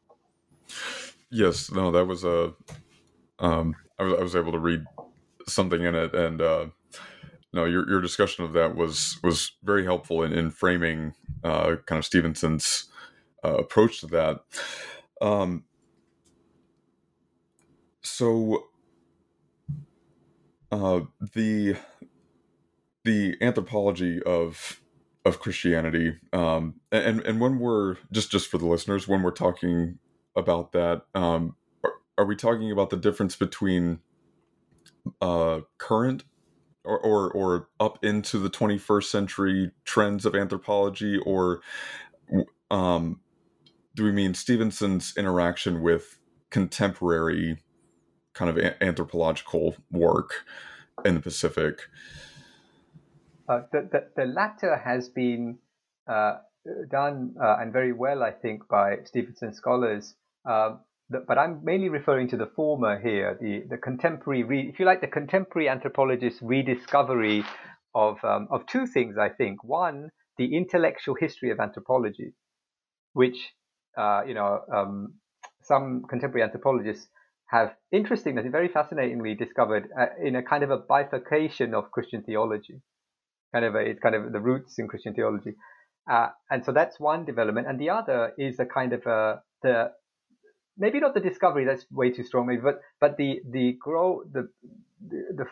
[1.30, 2.54] Yes, no, that was a.
[3.40, 4.86] Um, I was I was able to read
[5.48, 6.66] something in it, and uh,
[7.54, 12.00] no, your your discussion of that was was very helpful in, in framing uh, kind
[12.00, 12.86] of Stevenson's
[13.44, 14.42] uh, approach to that.
[15.22, 15.64] Um,
[18.02, 18.66] so
[20.72, 21.02] uh,
[21.34, 21.76] the
[23.04, 24.82] the anthropology of
[25.28, 26.18] of Christianity.
[26.32, 30.00] Um, and and when we're just just for the listeners, when we're talking
[30.36, 34.00] about that, um, are, are we talking about the difference between
[35.22, 36.24] uh, current
[36.84, 41.62] or, or or up into the 21st century trends of anthropology, or
[42.72, 43.20] um,
[43.96, 47.58] do we mean Stevenson's interaction with contemporary
[48.34, 50.46] kind of a- anthropological work
[51.04, 51.82] in the Pacific?
[53.48, 55.58] Uh, the, the, the latter has been
[56.08, 56.38] uh,
[56.92, 60.16] done uh, and very well, I think, by Stevenson scholars.
[60.46, 64.86] Um, but I'm mainly referring to the former here, the, the contemporary, re, if you
[64.86, 67.46] like, the contemporary anthropologist's rediscovery
[67.96, 69.64] of, um, of two things, I think.
[69.64, 72.34] One, the intellectual history of anthropology,
[73.14, 73.38] which,
[73.98, 75.14] uh, you know, um,
[75.64, 77.08] some contemporary anthropologists
[77.50, 82.82] have interestingly, very fascinatingly discovered uh, in a kind of a bifurcation of Christian theology.
[83.54, 85.54] Kind of a, it's kind of the roots in Christian theology.
[86.10, 87.68] Uh, and so that's one development.
[87.68, 89.92] And the other is a kind of a, the,
[90.78, 94.50] maybe not the discovery, that's way too strong, maybe, but, but the, the grow, the,
[95.06, 95.46] the,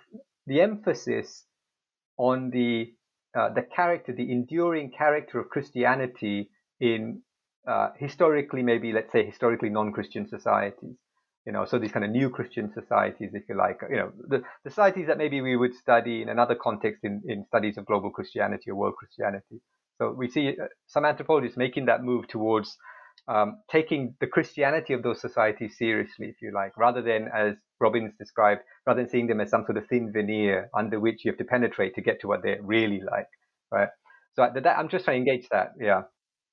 [0.47, 1.45] the, emphasis
[2.17, 2.93] on the,
[3.37, 7.21] uh, the character, the enduring character of Christianity in
[7.67, 10.95] uh, historically, maybe let's say historically non-Christian societies.
[11.45, 14.41] You know, so these kind of new Christian societies, if you like, you know, the,
[14.67, 18.71] societies that maybe we would study in another context in, in studies of global Christianity
[18.71, 19.61] or world Christianity.
[19.99, 22.75] So we see uh, some anthropologists making that move towards
[23.27, 28.13] um, taking the Christianity of those societies seriously, if you like, rather than, as Robbins
[28.19, 31.37] described, rather than seeing them as some sort of thin veneer under which you have
[31.37, 33.27] to penetrate to get to what they're really like,
[33.71, 33.89] right?
[34.35, 36.03] So that, I'm just trying to engage that, yeah.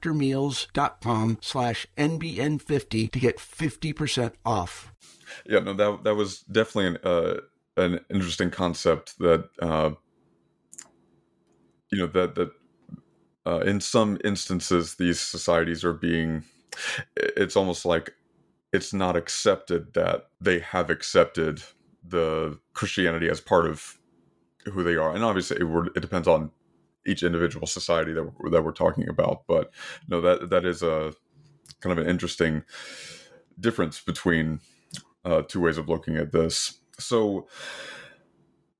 [0.00, 4.92] factormeals.com slash NBN50 to get 50% off.
[5.46, 7.34] Yeah, no, that, that was definitely an, uh,
[7.76, 9.90] an interesting concept that, uh,
[11.92, 12.50] you know, that, that
[13.46, 16.44] uh, in some instances, these societies are being,
[17.16, 18.14] it's almost like
[18.72, 21.62] it's not accepted that they have accepted
[22.04, 23.98] the Christianity as part of
[24.66, 25.14] who they are.
[25.14, 26.50] And obviously, it, it depends on
[27.06, 29.42] each individual society that we're, that we're talking about.
[29.46, 29.70] But
[30.08, 31.12] no, that that is a
[31.80, 32.64] kind of an interesting
[33.58, 34.60] difference between
[35.24, 36.80] uh, two ways of looking at this.
[36.98, 37.48] So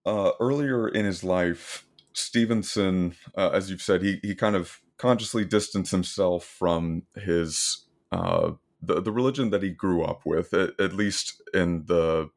[0.07, 5.45] uh, earlier in his life, Stevenson, uh, as you've said, he he kind of consciously
[5.45, 8.53] distanced himself from his uh,
[8.83, 12.31] the the religion that he grew up with, at, at least in the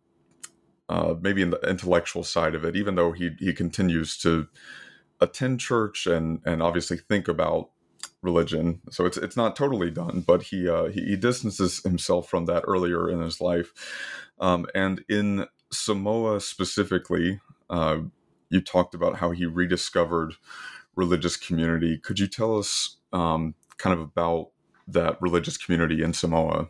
[0.89, 2.75] uh, maybe in the intellectual side of it.
[2.75, 4.47] Even though he he continues to
[5.23, 7.69] attend church and and obviously think about
[8.21, 8.81] religion.
[8.89, 12.63] So it's it's not totally done, but he uh, he, he, distances himself from that
[12.67, 13.71] earlier in his life.
[14.39, 17.97] Um, and in Samoa specifically, uh,
[18.49, 20.35] you talked about how he rediscovered
[20.95, 21.97] religious community.
[21.97, 24.49] Could you tell us um, kind of about
[24.87, 26.69] that religious community in Samoa?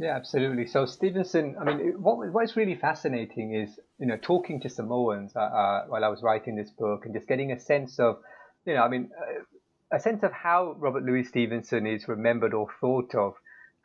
[0.00, 0.66] Yeah, absolutely.
[0.66, 5.40] So Stevenson, I mean, what what's really fascinating is you know talking to Samoans uh,
[5.40, 8.18] uh, while I was writing this book and just getting a sense of,
[8.64, 12.68] you know, I mean, uh, a sense of how Robert Louis Stevenson is remembered or
[12.80, 13.34] thought of,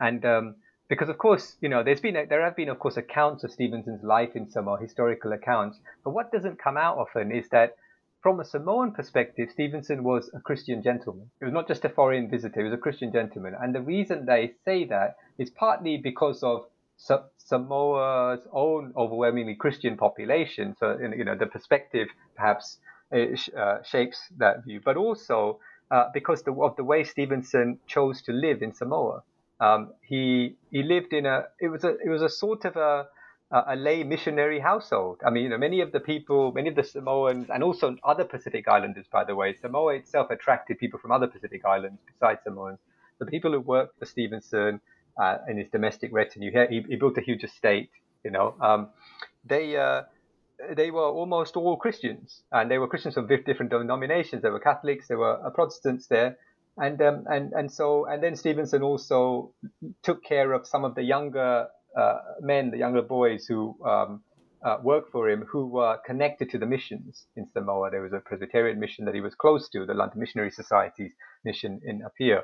[0.00, 0.54] and um,
[0.88, 3.52] because of course, you know, there's been a, there have been of course accounts of
[3.52, 7.76] Stevenson's life in Samoa, historical accounts, but what doesn't come out often is that
[8.22, 11.30] from a Samoan perspective, Stevenson was a Christian gentleman.
[11.38, 13.54] He was not just a foreign visitor, he was a Christian gentleman.
[13.60, 20.74] And the reason they say that is partly because of Samoa's own overwhelmingly Christian population.
[20.78, 22.78] So, you know, the perspective perhaps
[23.12, 28.32] uh, shapes that view, but also uh, because the, of the way Stevenson chose to
[28.32, 29.22] live in Samoa.
[29.60, 33.06] Um, he he lived in a it was a it was a sort of a
[33.50, 35.20] a lay missionary household.
[35.24, 38.24] I mean, you know, many of the people, many of the Samoans, and also other
[38.24, 39.54] Pacific Islanders, by the way.
[39.54, 42.78] Samoa itself attracted people from other Pacific Islands besides Samoans.
[43.18, 44.80] The people who worked for Stevenson
[45.20, 47.90] uh, in his domestic retinue, he, he, built a huge estate.
[48.24, 48.88] You know, um,
[49.44, 50.02] they uh,
[50.74, 54.42] they were almost all Christians, and they were Christians from different denominations.
[54.42, 56.36] There were Catholics, there were uh, Protestants there,
[56.76, 59.52] and um, and and so and then Stevenson also
[60.02, 64.22] took care of some of the younger uh, men, the younger boys who um,
[64.64, 67.90] uh, worked for him, who were connected to the missions in Samoa.
[67.90, 71.12] There was a Presbyterian mission that he was close to, the London Missionary Society's
[71.44, 72.42] mission in Apia.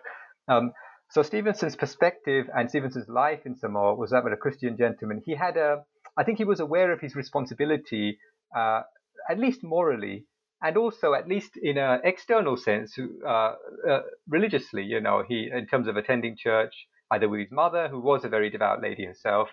[0.48, 0.72] Um,
[1.10, 5.20] so Stevenson's perspective and Stevenson's life in Samoa was that of a Christian gentleman.
[5.24, 5.82] He had a,
[6.16, 8.18] I think he was aware of his responsibility,
[8.56, 8.82] uh,
[9.28, 10.26] at least morally,
[10.62, 12.96] and also at least in an external sense,
[13.26, 14.84] uh, uh, religiously.
[14.84, 18.28] You know, he in terms of attending church, either with his mother, who was a
[18.28, 19.48] very devout lady herself,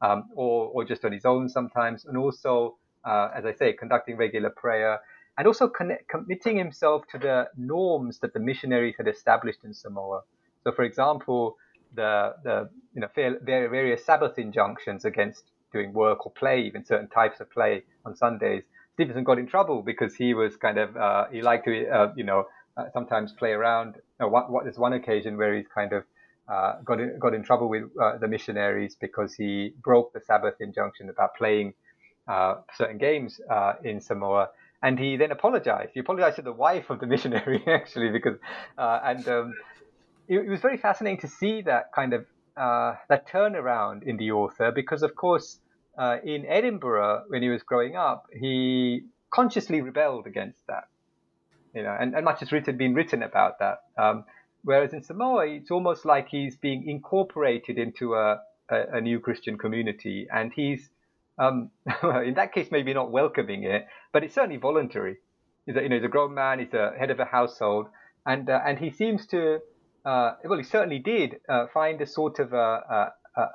[0.00, 4.16] um, or or just on his own sometimes, and also, uh, as I say, conducting
[4.16, 5.00] regular prayer.
[5.38, 5.70] And also
[6.10, 10.20] committing himself to the norms that the missionaries had established in Samoa.
[10.62, 11.56] So, for example,
[11.94, 17.40] the, the you know various Sabbath injunctions against doing work or play, even certain types
[17.40, 18.62] of play on Sundays.
[18.94, 22.24] Stevenson got in trouble because he was kind of uh, he liked to uh, you
[22.24, 22.44] know
[22.76, 23.96] uh, sometimes play around.
[24.22, 26.04] Uh, what, what is one occasion where he's kind of
[26.48, 30.54] uh, got in, got in trouble with uh, the missionaries because he broke the Sabbath
[30.60, 31.74] injunction about playing
[32.76, 33.40] certain games
[33.84, 34.48] in Samoa.
[34.84, 35.92] And he then apologized.
[35.94, 38.36] He apologized to the wife of the missionary, actually, because
[38.76, 39.54] and um,
[40.28, 42.26] it, it was very fascinating to see that kind of
[42.56, 45.58] uh, that turnaround in the author because, of course,
[45.96, 50.84] uh, in Edinburgh when he was growing up, he consciously rebelled against that,
[51.74, 53.78] you know, and, and much has written been written about that.
[53.96, 54.24] Um,
[54.64, 58.40] whereas in Samoa, it's almost like he's being incorporated into a,
[58.70, 60.90] a, a new Christian community, and he's
[61.38, 61.70] um,
[62.02, 65.16] in that case maybe not welcoming it, but it's certainly voluntary.
[65.66, 67.86] He's a, you know, he's a grown man, he's a head of a household,
[68.26, 69.60] and uh, and he seems to
[70.04, 73.46] uh, well, he certainly did uh, find a sort of a, a,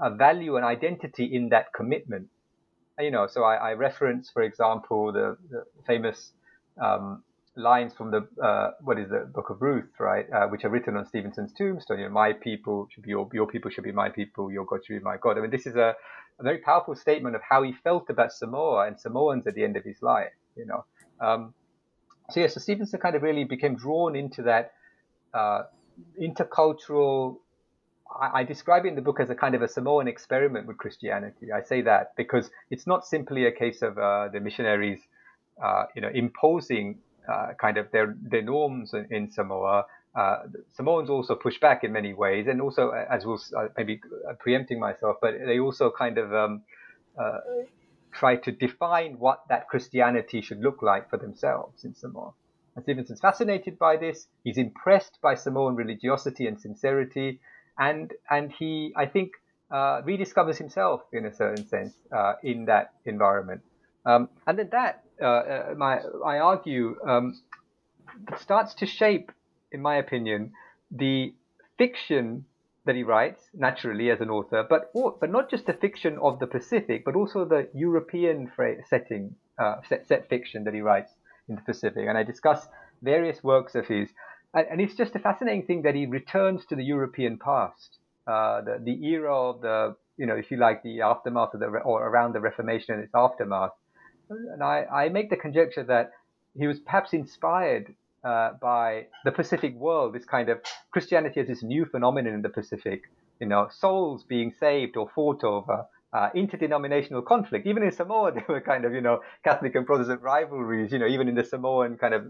[0.00, 2.28] a, value and identity in that commitment.
[2.98, 6.32] You know, so I, I reference, for example, the, the famous
[6.80, 7.24] um,
[7.56, 10.96] lines from the uh, what is the Book of Ruth, right, uh, which are written
[10.96, 11.98] on Stevenson's tombstone.
[11.98, 14.84] You know, my people should be your your people should be my people, your God
[14.84, 15.38] should be my God.
[15.38, 15.94] I mean, this is a,
[16.38, 19.76] a very powerful statement of how he felt about Samoa and Samoans at the end
[19.76, 20.32] of his life.
[20.56, 20.84] You know,
[21.20, 21.54] um,
[22.30, 24.72] so yeah, so Stevenson kind of really became drawn into that
[25.32, 25.62] uh,
[26.20, 27.38] intercultural
[28.20, 31.52] I, describe it in the book as a kind of a Samoan experiment with Christianity.
[31.52, 35.00] I say that because it's not simply a case of uh, the missionaries,
[35.62, 36.98] uh, you know, imposing
[37.60, 39.86] kind of their their norms in, in Samoa.
[40.14, 44.00] Uh, Samoans also push back in many ways, and also, uh, as we'll uh, maybe
[44.38, 46.62] preempting myself, but they also kind of um,
[48.12, 52.32] try to define what that Christianity should look like for themselves in Samoa.
[52.76, 54.26] And Stevenson's fascinated by this.
[54.42, 57.40] He's impressed by Samoan religiosity and sincerity,
[57.78, 59.32] and and he, I think,
[59.70, 63.62] uh, rediscovers himself in a certain sense uh, in that environment.
[64.06, 67.40] Um, and then that, uh, uh my, I argue, um,
[68.38, 69.32] starts to shape,
[69.72, 70.52] in my opinion,
[70.90, 71.34] the
[71.78, 72.44] fiction
[72.84, 76.46] that he writes naturally as an author, but but not just the fiction of the
[76.46, 78.50] Pacific, but also the European
[78.88, 81.12] setting, uh, set, set fiction that he writes
[81.48, 82.06] in the Pacific.
[82.08, 82.68] And I discuss
[83.02, 84.10] various works of his.
[84.52, 88.60] And, and it's just a fascinating thing that he returns to the European past, uh,
[88.60, 92.06] the, the era of the, you know, if you like, the aftermath of the, or
[92.06, 93.72] around the Reformation and its aftermath.
[94.28, 96.12] And I, I make the conjecture that
[96.56, 97.94] he was perhaps inspired
[98.24, 100.58] uh, by the Pacific world, this kind of
[100.90, 103.02] Christianity as this new phenomenon in the Pacific,
[103.40, 107.66] you know, souls being saved or fought over, uh, interdenominational conflict.
[107.66, 111.06] Even in Samoa, there were kind of, you know, Catholic and Protestant rivalries, you know,
[111.06, 112.24] even in the Samoan kind of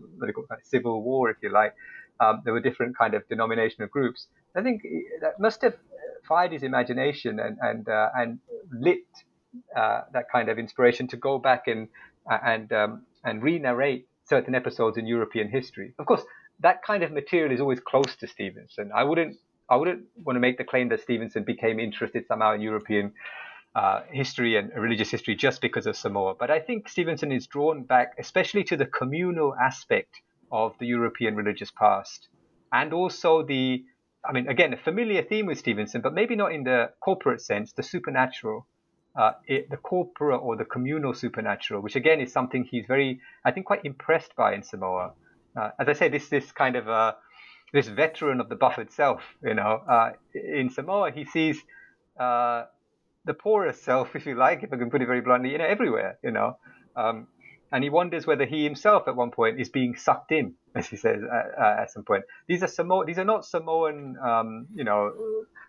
[0.62, 1.74] civil war, if you like,
[2.20, 4.26] um, there were different kind of denominational groups.
[4.56, 4.82] I think
[5.20, 5.74] that must have
[6.26, 8.38] fired his imagination and, and, uh, and
[8.72, 9.04] lit
[9.76, 11.88] uh, that kind of inspiration to go back and,
[12.30, 15.94] uh, and, um, and re-narrate certain episodes in European history.
[15.98, 16.22] Of course,
[16.60, 18.90] that kind of material is always close to Stevenson.
[18.94, 19.36] I wouldn't
[19.68, 23.12] I wouldn't want to make the claim that Stevenson became interested somehow in European
[23.74, 26.34] uh, history and religious history just because of Samoa.
[26.34, 30.20] But I think Stevenson is drawn back, especially to the communal aspect
[30.52, 32.28] of the European religious past,
[32.72, 33.84] and also the,
[34.24, 37.72] I mean, again, a familiar theme with Stevenson, but maybe not in the corporate sense,
[37.72, 38.66] the supernatural.
[39.16, 43.52] Uh, it, the corporate or the communal supernatural, which again is something he's very, I
[43.52, 45.12] think, quite impressed by in Samoa.
[45.56, 47.12] Uh, as I say, this this kind of uh,
[47.72, 51.62] this veteran of the buffered self, you know, uh, in Samoa, he sees
[52.18, 52.64] uh,
[53.24, 55.64] the porous self, if you like, if I can put it very bluntly, you know,
[55.66, 56.58] everywhere, you know.
[56.96, 57.28] Um,
[57.74, 60.96] and he wonders whether he himself, at one point, is being sucked in, as he
[60.96, 62.22] says uh, uh, at some point.
[62.46, 65.10] These are Samo- These are not Samoan, um, you know,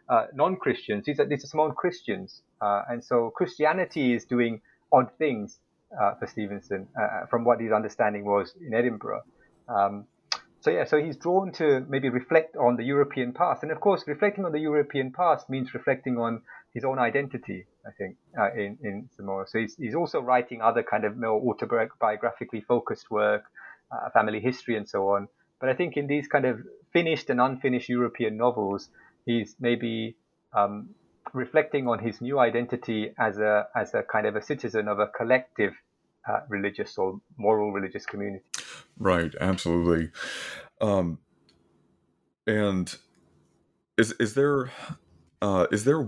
[0.08, 1.04] uh, non-Christians.
[1.04, 5.60] These are these are Samoan Christians, uh, and so Christianity is doing odd things
[6.00, 6.88] uh, for Stevenson,
[7.32, 9.24] from what his understanding was in Edinburgh.
[9.68, 10.06] Um,
[10.60, 14.04] so yeah, so he's drawn to maybe reflect on the European past, and of course,
[14.06, 17.66] reflecting on the European past means reflecting on his own identity.
[17.88, 19.46] I think uh, in in Samoa.
[19.48, 23.44] So he's he's also writing other kind of more autobiographically focused work,
[23.92, 25.28] uh, family history, and so on.
[25.60, 26.60] But I think in these kind of
[26.92, 28.90] finished and unfinished European novels,
[29.26, 30.16] he's maybe
[30.54, 30.90] um,
[31.34, 35.08] reflecting on his new identity as a as a kind of a citizen of a
[35.08, 35.74] collective
[36.28, 38.44] uh, religious or moral religious community.
[38.98, 40.12] Right, absolutely.
[40.82, 41.20] Um,
[42.48, 42.96] and
[43.98, 44.72] is is there
[45.42, 46.08] uh, is there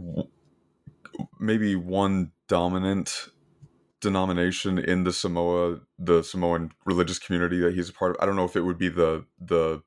[1.39, 3.29] maybe one dominant
[3.99, 8.17] denomination in the Samoa, the Samoan religious community that he's a part of?
[8.21, 9.81] I don't know if it would be the the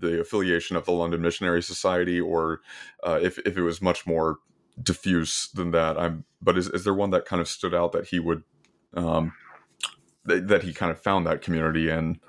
[0.00, 2.60] the affiliation of the London Missionary Society, or
[3.04, 4.38] uh, if if it was much more
[4.80, 5.98] diffuse than that.
[5.98, 8.44] I'm, but is is there one that kind of stood out that he would,
[8.94, 9.32] um,
[10.24, 12.20] that, that he kind of found that community in?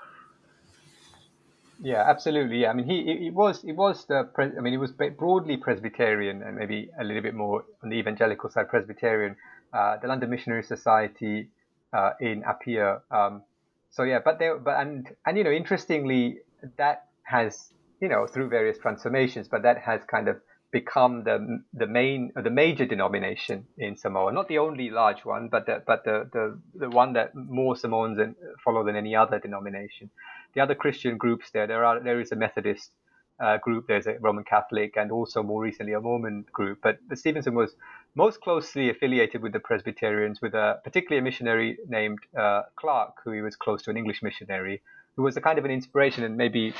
[1.81, 2.61] Yeah, absolutely.
[2.61, 6.43] Yeah, I mean, he it was it was the I mean, it was broadly Presbyterian
[6.43, 9.37] and maybe a little bit more on the evangelical side Presbyterian.
[9.73, 11.47] Uh, the London Missionary Society
[11.93, 13.01] uh, in Apia.
[13.11, 13.43] Um,
[13.91, 16.39] so yeah, but there, but and and you know, interestingly,
[16.77, 17.71] that has
[18.01, 20.37] you know through various transformations, but that has kind of
[20.71, 24.33] become the the main the major denomination in Samoa.
[24.33, 28.19] Not the only large one, but the but the the, the one that more Samoans
[28.65, 30.09] follow than any other denomination
[30.53, 32.91] the other Christian groups there, there are there is a Methodist
[33.39, 36.79] uh, group, there's a Roman Catholic, and also more recently a Mormon group.
[36.81, 37.75] But Stevenson was
[38.15, 43.31] most closely affiliated with the Presbyterians, with a particularly a missionary named uh, Clarke, who
[43.31, 44.81] he was close to, an English missionary,
[45.15, 46.73] who was a kind of an inspiration, and maybe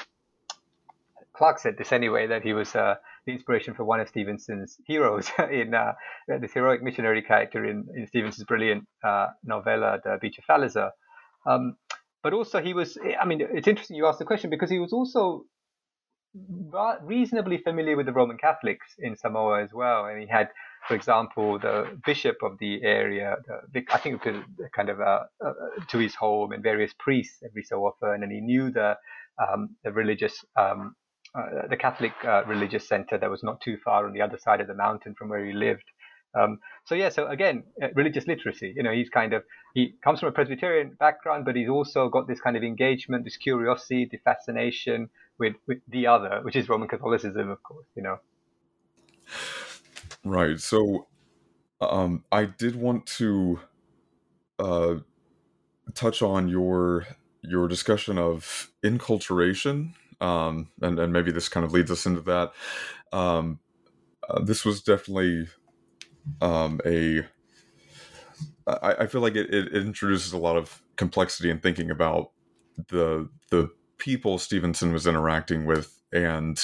[1.34, 2.95] Clarke said this anyway, that he was uh,
[3.26, 5.93] the inspiration for one of Stevenson's heroes in uh,
[6.28, 10.91] this heroic missionary character in, in Stevenson's brilliant uh, novella, The Beach of Falesá.
[11.45, 11.78] Um,
[12.24, 14.93] but also he was i mean it's interesting you asked the question because he was
[14.93, 15.43] also
[17.01, 20.49] reasonably familiar with the roman catholics in samoa as well and he had
[20.88, 23.36] for example the bishop of the area
[23.74, 24.43] the, i think it was
[24.76, 25.51] kind of a, a,
[25.88, 28.95] to his home and various priests every so often and he knew the
[29.39, 30.95] um, the religious um,
[31.36, 34.61] uh, the Catholic uh, religious center that was not too far on the other side
[34.61, 35.84] of the mountain from where he lived.
[36.36, 38.74] Um, so yeah, so again, uh, religious literacy.
[38.76, 42.28] You know, he's kind of he comes from a Presbyterian background, but he's also got
[42.28, 46.88] this kind of engagement, this curiosity, the fascination with with the other, which is Roman
[46.88, 47.88] Catholicism, of course.
[47.96, 48.20] You know.
[50.24, 50.60] Right.
[50.60, 51.08] So,
[51.82, 53.60] um, I did want to
[54.60, 54.96] uh,
[55.94, 57.06] touch on your
[57.42, 62.52] your discussion of inculturation, um, and and maybe this kind of leads us into that.
[63.12, 63.60] Um,
[64.30, 65.48] uh, this was definitely
[66.41, 67.26] um, a
[68.67, 72.32] I, I feel like it, it, introduces a lot of complexity in thinking about
[72.89, 76.59] the the people Stevenson was interacting with and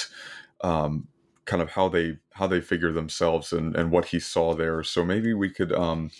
[0.62, 1.08] um,
[1.44, 4.82] kind of how they how they figure themselves and, and what he saw there.
[4.82, 6.10] So maybe we could um,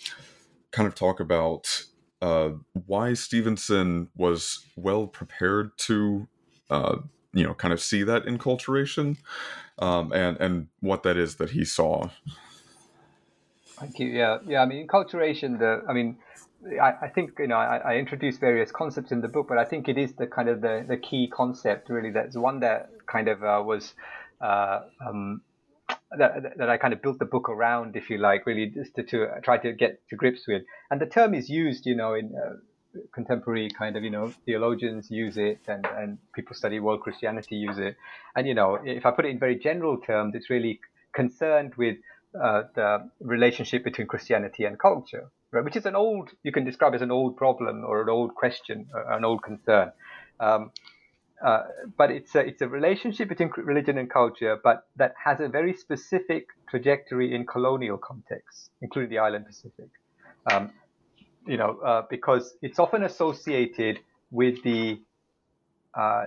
[0.71, 1.83] kind of talk about
[2.21, 2.49] uh,
[2.85, 6.27] why Stevenson was well prepared to
[6.69, 6.97] uh,
[7.33, 9.17] you know kind of see that inculturation
[9.79, 12.09] um, and and what that is that he saw.
[13.79, 14.07] Thank you.
[14.07, 14.61] Yeah, yeah.
[14.61, 15.59] I mean, inculturation.
[15.59, 16.17] The, I mean,
[16.81, 19.65] I, I think you know I, I introduced various concepts in the book, but I
[19.65, 22.11] think it is the kind of the, the key concept really.
[22.11, 23.93] That's one that kind of uh, was
[24.41, 25.41] uh, um,
[26.17, 29.03] that, that I kind of built the book around, if you like, really just to,
[29.03, 30.63] to try to get to grips with.
[30.89, 32.53] And the term is used, you know, in uh,
[33.13, 37.77] contemporary kind of, you know, theologians use it and, and people study world Christianity use
[37.77, 37.95] it.
[38.35, 40.79] And, you know, if I put it in very general terms, it's really
[41.13, 41.97] concerned with
[42.41, 45.63] uh, the relationship between Christianity and culture, right?
[45.63, 48.87] Which is an old, you can describe as an old problem or an old question,
[48.95, 49.91] uh, an old concern.
[50.39, 50.71] Um,
[51.45, 51.63] uh,
[51.97, 55.73] but it's a, it's a relationship between religion and culture, but that has a very
[55.73, 59.89] specific trajectory in colonial contexts, including the island Pacific.
[60.51, 60.71] Um,
[61.45, 63.99] you know, uh, because it's often associated
[64.31, 64.99] with the
[65.93, 66.25] uh,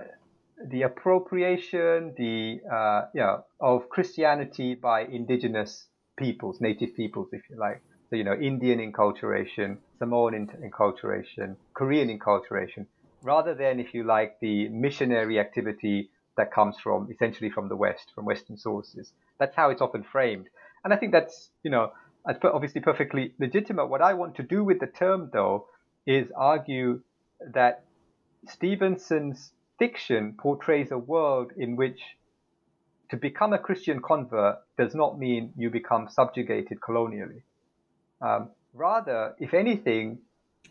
[0.69, 5.87] the appropriation, the uh, you know, of Christianity by indigenous
[6.21, 7.81] peoples, native peoples, if you like.
[8.09, 12.85] So, you know, Indian inculturation, Samoan inculturation, Korean inculturation,
[13.21, 18.11] rather than, if you like, the missionary activity that comes from essentially from the West,
[18.15, 19.13] from Western sources.
[19.39, 20.47] That's how it's often framed.
[20.83, 21.91] And I think that's, you know,
[22.25, 23.87] obviously perfectly legitimate.
[23.87, 25.67] What I want to do with the term, though,
[26.05, 27.01] is argue
[27.53, 27.83] that
[28.47, 31.99] Stevenson's fiction portrays a world in which
[33.11, 37.43] to become a Christian convert does not mean you become subjugated colonially.
[38.21, 40.19] Um, rather, if anything,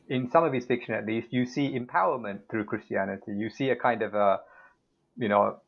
[0.09, 3.33] in some of his fiction at least, you see empowerment through Christianity.
[3.37, 4.41] You see a kind of a,
[5.19, 5.59] you know,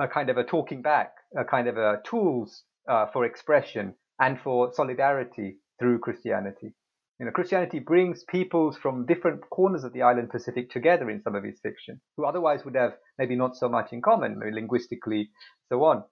[0.00, 4.40] a kind of a talking back, a kind of a tools uh, for expression and
[4.40, 6.72] for solidarity through Christianity.
[7.18, 11.36] You know, Christianity brings peoples from different corners of the island Pacific together in some
[11.36, 15.30] of his fiction, who otherwise would have maybe not so much in common, maybe linguistically,
[15.68, 16.02] so on.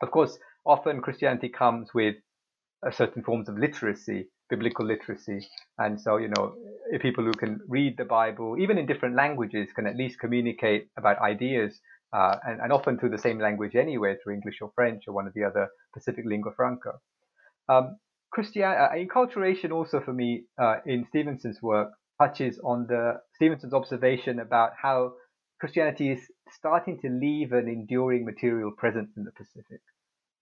[0.00, 2.14] Of course, often Christianity comes with
[2.92, 5.48] certain forms of literacy, biblical literacy.
[5.78, 6.54] And so, you know,
[7.00, 11.18] people who can read the Bible, even in different languages, can at least communicate about
[11.18, 11.80] ideas,
[12.12, 15.26] uh, and, and, often through the same language anyway, through English or French or one
[15.26, 16.92] of the other Pacific lingua franca.
[17.68, 17.96] Um,
[18.32, 24.38] Christian uh, inculturation also for me uh, in Stevenson's work touches on the Stevenson's observation
[24.40, 25.12] about how
[25.60, 26.20] Christianity is
[26.50, 29.80] starting to leave an enduring material presence in the Pacific.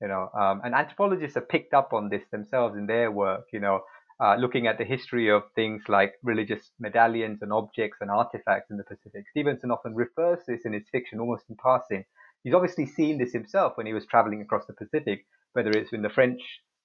[0.01, 3.45] You know, um, and anthropologists have picked up on this themselves in their work.
[3.53, 3.81] You know,
[4.23, 8.77] uh, looking at the history of things like religious medallions and objects and artifacts in
[8.77, 9.25] the Pacific.
[9.31, 12.05] Stevenson often refers to this in his fiction almost in passing.
[12.45, 16.03] He's obviously seen this himself when he was traveling across the Pacific, whether it's in
[16.03, 16.41] the French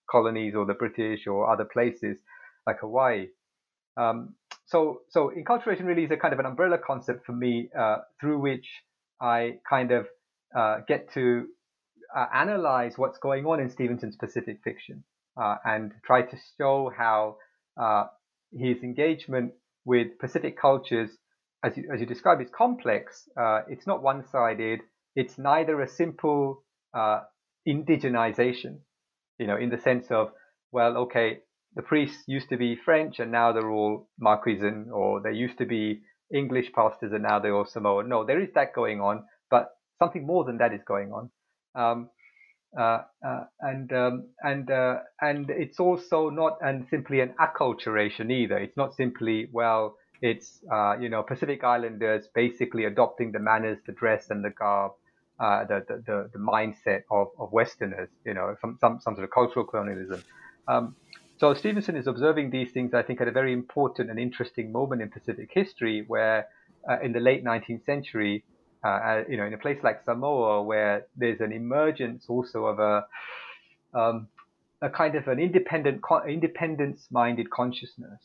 [0.09, 2.17] colonies or the British or other places
[2.67, 3.27] like Hawaii.
[3.97, 4.35] Um,
[4.65, 8.39] so, so inculturation really is a kind of an umbrella concept for me uh, through
[8.39, 8.67] which
[9.21, 10.07] I kind of
[10.55, 11.47] uh, get to
[12.15, 15.03] uh, analyze what's going on in Stevenson's Pacific fiction
[15.41, 17.37] uh, and try to show how
[17.79, 18.05] uh,
[18.51, 19.51] his engagement
[19.85, 21.11] with Pacific cultures,
[21.63, 23.29] as you, as you describe, is complex.
[23.39, 24.79] Uh, it's not one-sided.
[25.15, 26.63] It's neither a simple
[27.67, 28.79] indigenization,
[29.37, 30.31] you know, in the sense of,
[30.71, 31.39] well, okay,
[31.75, 35.65] the priests used to be French and now they're all Marquesan, or they used to
[35.65, 36.01] be
[36.33, 38.09] English pastors and now they're all Samoan.
[38.09, 41.29] No, there is that going on, but something more than that is going on.
[41.75, 42.09] Um,
[42.77, 48.57] uh, uh, and um, and uh, and it's also not and simply an acculturation either.
[48.57, 53.93] It's not simply well, it's uh, you know Pacific Islanders basically adopting the manners, the
[53.93, 54.91] dress, and the garb,
[55.39, 58.09] uh, the, the, the mindset of, of Westerners.
[58.25, 60.23] You know, some some some sort of cultural colonialism.
[60.67, 60.95] Um,
[61.37, 65.01] so Stevenson is observing these things, I think, at a very important and interesting moment
[65.01, 66.47] in Pacific history, where
[67.03, 68.43] in the late 19th century,
[68.83, 72.79] uh, uh, you know, in a place like Samoa, where there's an emergence also of
[72.79, 73.05] a
[73.97, 74.27] um,
[74.81, 78.19] a kind of an independent, independence-minded consciousness.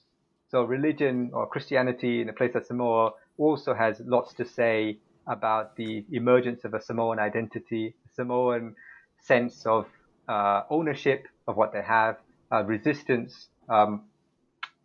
[0.50, 5.76] So religion or Christianity in a place like Samoa also has lots to say about
[5.76, 8.74] the emergence of a Samoan identity, a Samoan
[9.20, 9.86] sense of
[10.28, 12.16] uh, ownership of what they have,
[12.52, 13.48] uh, resistance.
[13.68, 14.02] Um,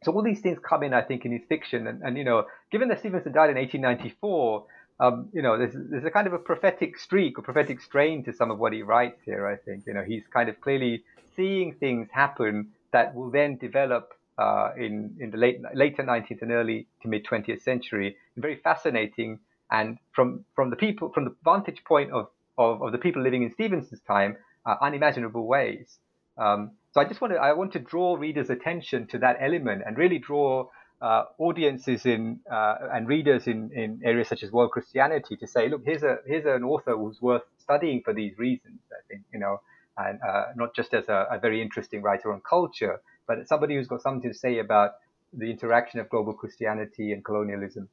[0.04, 1.88] so all these things come in, I think, in his fiction.
[1.88, 4.66] And, and, you know, given that Stevenson died in 1894,
[5.00, 8.34] um, you know, there's, there's a kind of a prophetic streak or prophetic strain to
[8.34, 9.48] some of what he writes here.
[9.48, 11.04] I think, you know, he's kind of clearly
[11.36, 16.52] seeing things happen that will then develop uh, in in the late later 19th and
[16.52, 19.40] early to mid 20th century in very fascinating
[19.72, 23.44] and from from the people from the vantage point of of, of the people living
[23.44, 25.98] in Stevenson's time, uh, unimaginable ways.
[26.38, 29.84] Um, so I just want to I want to draw readers' attention to that element
[29.86, 30.68] and really draw
[31.02, 35.70] uh, audiences in uh, and readers in, in areas such as world Christianity to say,
[35.70, 38.80] look, here's a here's an author who's worth studying for these reasons.
[38.92, 39.62] I think you know,
[39.98, 43.88] and uh, not just as a, a, very interesting writer on culture, but somebody who's
[43.88, 44.96] got something to say about
[45.34, 47.90] the interaction of global Christianity and colonialism.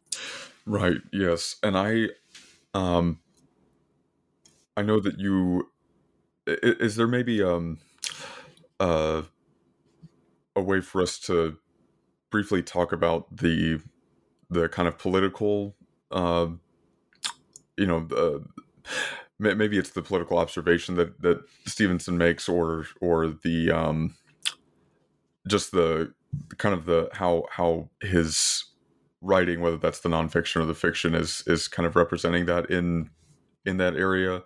[0.66, 0.98] Right.
[1.12, 2.08] Yes, and I,
[2.74, 3.20] um,
[4.76, 5.68] I know that you.
[6.46, 7.78] Is there maybe um,
[8.80, 9.22] uh,
[10.56, 11.56] a way for us to
[12.30, 13.80] briefly talk about the
[14.50, 15.74] the kind of political,
[16.10, 16.48] uh,
[17.76, 18.44] you know, the,
[19.38, 24.14] maybe it's the political observation that that Stevenson makes, or or the um,
[25.48, 26.12] just the
[26.58, 28.64] kind of the how how his
[29.22, 33.10] writing, whether that's the nonfiction or the fiction, is is kind of representing that in
[33.64, 34.42] in that area.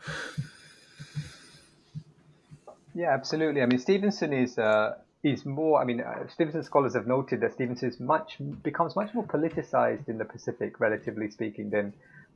[2.94, 3.62] Yeah, absolutely.
[3.62, 5.80] I mean, Stevenson is uh, is more.
[5.80, 10.08] I mean, uh, Stevenson scholars have noted that Stevenson is much becomes much more politicized
[10.08, 11.92] in the Pacific, relatively speaking, than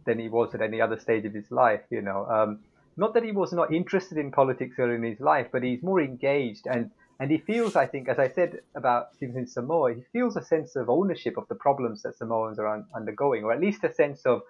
[0.07, 1.83] than he was at any other stage of his life.
[1.91, 2.61] You know, um,
[2.97, 6.01] not that he was not interested in politics early in his life, but he's more
[6.01, 6.91] engaged and
[7.21, 10.75] and he feels, I think, as I said about Stevenson Samoa, he feels a sense
[10.75, 14.25] of ownership of the problems that Samoans are un- undergoing, or at least a sense
[14.25, 14.41] of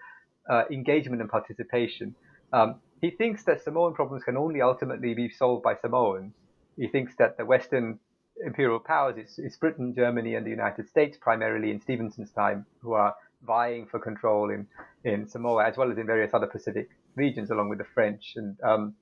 [0.48, 2.14] uh, engagement and participation.
[2.52, 6.32] Um, he thinks that Samoan problems can only ultimately be solved by Samoans.
[6.76, 7.98] He thinks that the Western
[8.44, 9.16] imperial powers.
[9.18, 13.86] It's, it's Britain, Germany, and the United States, primarily in Stevenson's time, who are vying
[13.86, 14.66] for control in,
[15.04, 18.34] in Samoa as well as in various other Pacific regions, along with the French.
[18.36, 18.94] And um,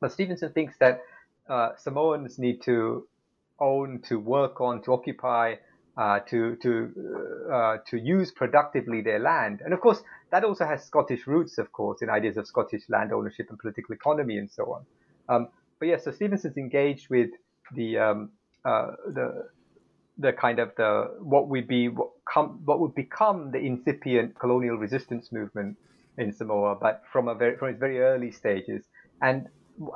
[0.00, 1.02] but Stevenson thinks that
[1.48, 3.06] uh, Samoans need to
[3.60, 5.56] own, to work on, to occupy
[5.98, 6.92] uh, to to
[7.52, 9.60] uh, to use productively their land.
[9.64, 13.12] And of course, that also has Scottish roots, of course, in ideas of Scottish land
[13.12, 14.86] ownership and political economy and so on.
[15.28, 15.48] Um,
[15.80, 17.30] but yes, yeah, so Stevenson's engaged with
[17.74, 18.30] the um,
[18.64, 19.48] uh, the
[20.18, 22.10] the kind of the what would be what,
[22.64, 25.76] what would become the incipient colonial resistance movement
[26.16, 28.84] in Samoa, but from a very from its very early stages.
[29.20, 29.48] And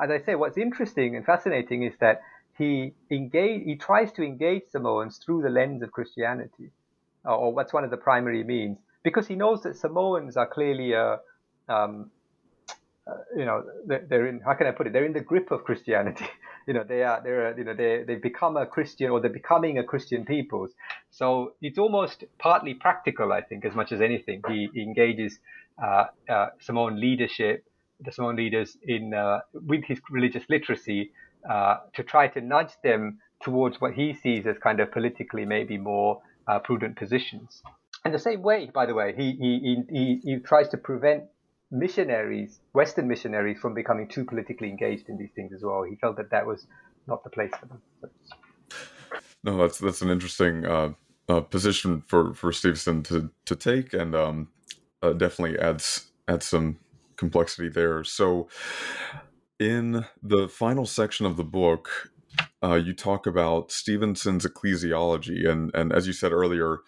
[0.03, 2.23] as I say, what's interesting and fascinating is that
[2.59, 6.71] he engage he tries to engage Samoans through the lens of Christianity,
[7.25, 11.19] or what's one of the primary means, because he knows that Samoans are clearly a
[11.69, 12.11] um,
[13.07, 14.93] uh, you know they're in how can I put it?
[14.93, 16.27] They're in the grip of Christianity.
[16.65, 19.79] You know they are they're you know they they become a Christian or they're becoming
[19.79, 20.71] a Christian peoples.
[21.11, 24.43] So it's almost partly practical I think as much as anything.
[24.47, 25.41] He, he engages
[25.83, 27.65] uh, uh, Samoan leadership
[28.05, 31.13] the Samoan leaders in uh, with his religious literacy
[31.49, 35.79] uh, to try to nudge them towards what he sees as kind of politically maybe
[35.79, 37.63] more uh, prudent positions.
[38.05, 41.25] And the same way, by the way, he, he, he, he tries to prevent
[41.71, 45.83] missionaries, Western missionaries, from becoming too politically engaged in these things as well.
[45.83, 46.67] He felt that that was
[47.07, 47.83] not the place for them.
[49.45, 50.93] No, that's that's an interesting uh,
[51.29, 54.49] uh, position for for Stevenson to to take, and um,
[55.03, 56.79] uh, definitely adds adds some
[57.17, 58.05] complexity there.
[58.05, 58.49] So,
[59.59, 62.11] in the final section of the book,
[62.63, 66.79] uh, you talk about Stevenson's ecclesiology, and and as you said earlier,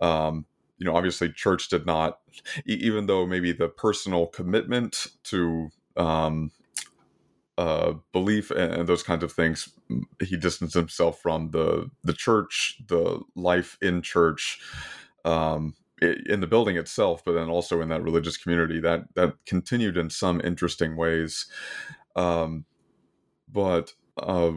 [0.00, 0.46] um,
[0.78, 2.18] you know, obviously, church did not,
[2.66, 6.52] even though maybe the personal commitment to um,
[7.58, 9.68] uh, belief and, and, those kinds of things,
[10.22, 14.60] he distanced himself from the the church, the life in church.
[15.24, 19.96] Um, in the building itself, but then also in that religious community that that continued
[19.96, 21.46] in some interesting ways.
[22.16, 22.64] Um,
[23.50, 24.52] but uh,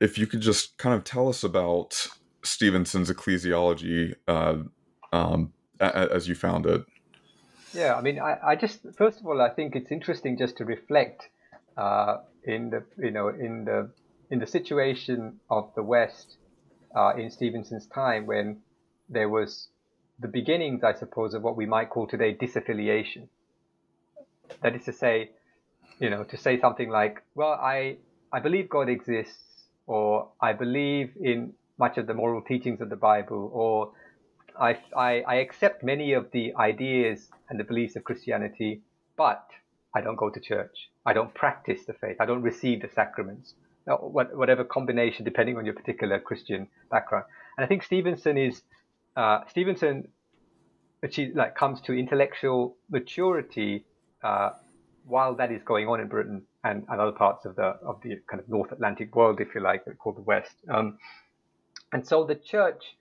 [0.00, 2.08] if you could just kind of tell us about
[2.44, 4.56] Stevenson's ecclesiology uh,
[5.12, 6.84] um, as you found it.
[7.72, 10.64] Yeah, I mean, I, I, just first of all, I think it's interesting just to
[10.64, 11.28] reflect
[11.76, 13.90] uh, in the you know in the
[14.30, 16.36] in the situation of the West
[16.94, 18.60] uh, in Stevenson's time when
[19.08, 19.68] there was
[20.22, 23.28] the beginnings, I suppose, of what we might call today disaffiliation.
[24.62, 25.30] That is to say,
[25.98, 27.96] you know, to say something like, well, I,
[28.32, 32.96] I believe God exists, or I believe in much of the moral teachings of the
[32.96, 33.92] Bible, or
[34.58, 38.82] I, I, I accept many of the ideas and the beliefs of Christianity,
[39.16, 39.44] but
[39.94, 40.90] I don't go to church.
[41.04, 42.16] I don't practice the faith.
[42.20, 43.54] I don't receive the sacraments.
[43.86, 47.24] Whatever combination, depending on your particular Christian background.
[47.56, 48.62] And I think Stevenson is
[49.16, 50.08] uh, Stevenson
[51.02, 53.84] achieves, like comes to intellectual maturity
[54.22, 54.50] uh,
[55.06, 58.20] while that is going on in Britain and, and other parts of the of the
[58.30, 60.54] kind of North Atlantic world, if you like, called the West.
[60.68, 60.98] Um,
[61.92, 62.96] and so the church,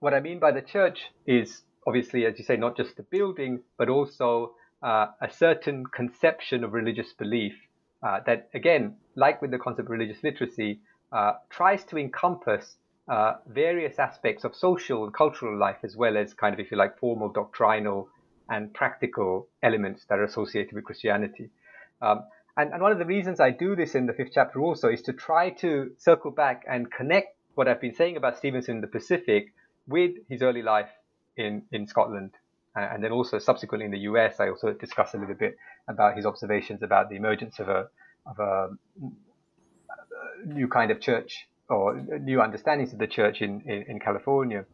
[0.00, 3.60] what I mean by the church is obviously, as you say, not just the building,
[3.78, 7.54] but also uh, a certain conception of religious belief
[8.02, 10.80] uh, that, again, like with the concept of religious literacy,
[11.12, 12.76] uh, tries to encompass
[13.10, 16.76] uh, various aspects of social and cultural life, as well as kind of, if you
[16.76, 18.08] like, formal doctrinal
[18.48, 21.50] and practical elements that are associated with Christianity.
[22.00, 22.22] Um,
[22.56, 25.02] and, and, one of the reasons I do this in the fifth chapter also is
[25.02, 28.86] to try to circle back and connect what I've been saying about Stevenson in the
[28.86, 29.52] Pacific
[29.88, 30.90] with his early life
[31.36, 32.30] in, in Scotland.
[32.76, 35.56] And then also subsequently in the US, I also discuss a little bit
[35.88, 37.88] about his observations about the emergence of a,
[38.24, 38.68] of a
[40.46, 44.64] new kind of church or new understandings of the church in, in, in California.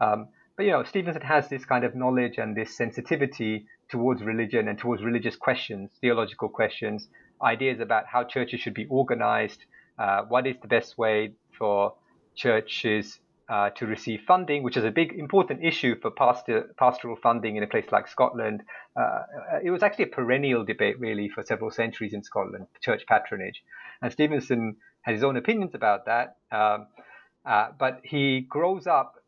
[0.00, 4.68] Um, but, you know, Stevenson has this kind of knowledge and this sensitivity towards religion
[4.68, 7.08] and towards religious questions, theological questions,
[7.42, 9.64] ideas about how churches should be organized,
[9.98, 11.94] uh, what is the best way for
[12.34, 17.56] churches uh, to receive funding, which is a big important issue for pastor, pastoral funding
[17.56, 18.62] in a place like Scotland.
[18.96, 19.22] Uh,
[19.64, 23.64] it was actually a perennial debate, really, for several centuries in Scotland, church patronage.
[24.02, 26.36] And Stevenson has his own opinions about that.
[26.52, 26.86] Um,
[27.44, 29.22] uh, but he grows up,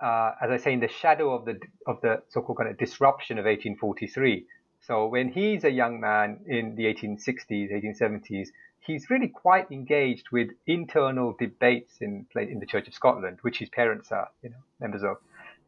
[0.00, 3.38] uh, as I say, in the shadow of the of the so-called kind of disruption
[3.38, 4.46] of 1843.
[4.82, 8.48] So when he's a young man in the 1860s, 1870s,
[8.80, 13.68] he's really quite engaged with internal debates in in the Church of Scotland, which his
[13.68, 15.18] parents are, you know, members of.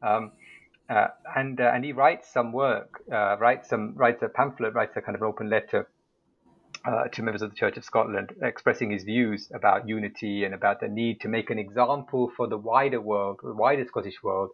[0.03, 0.33] Um,
[0.89, 4.97] uh, and uh, and he writes some work, uh, writes some writes a pamphlet, writes
[4.97, 5.89] a kind of open letter
[6.85, 10.81] uh, to members of the Church of Scotland, expressing his views about unity and about
[10.81, 14.51] the need to make an example for the wider world, the wider Scottish world,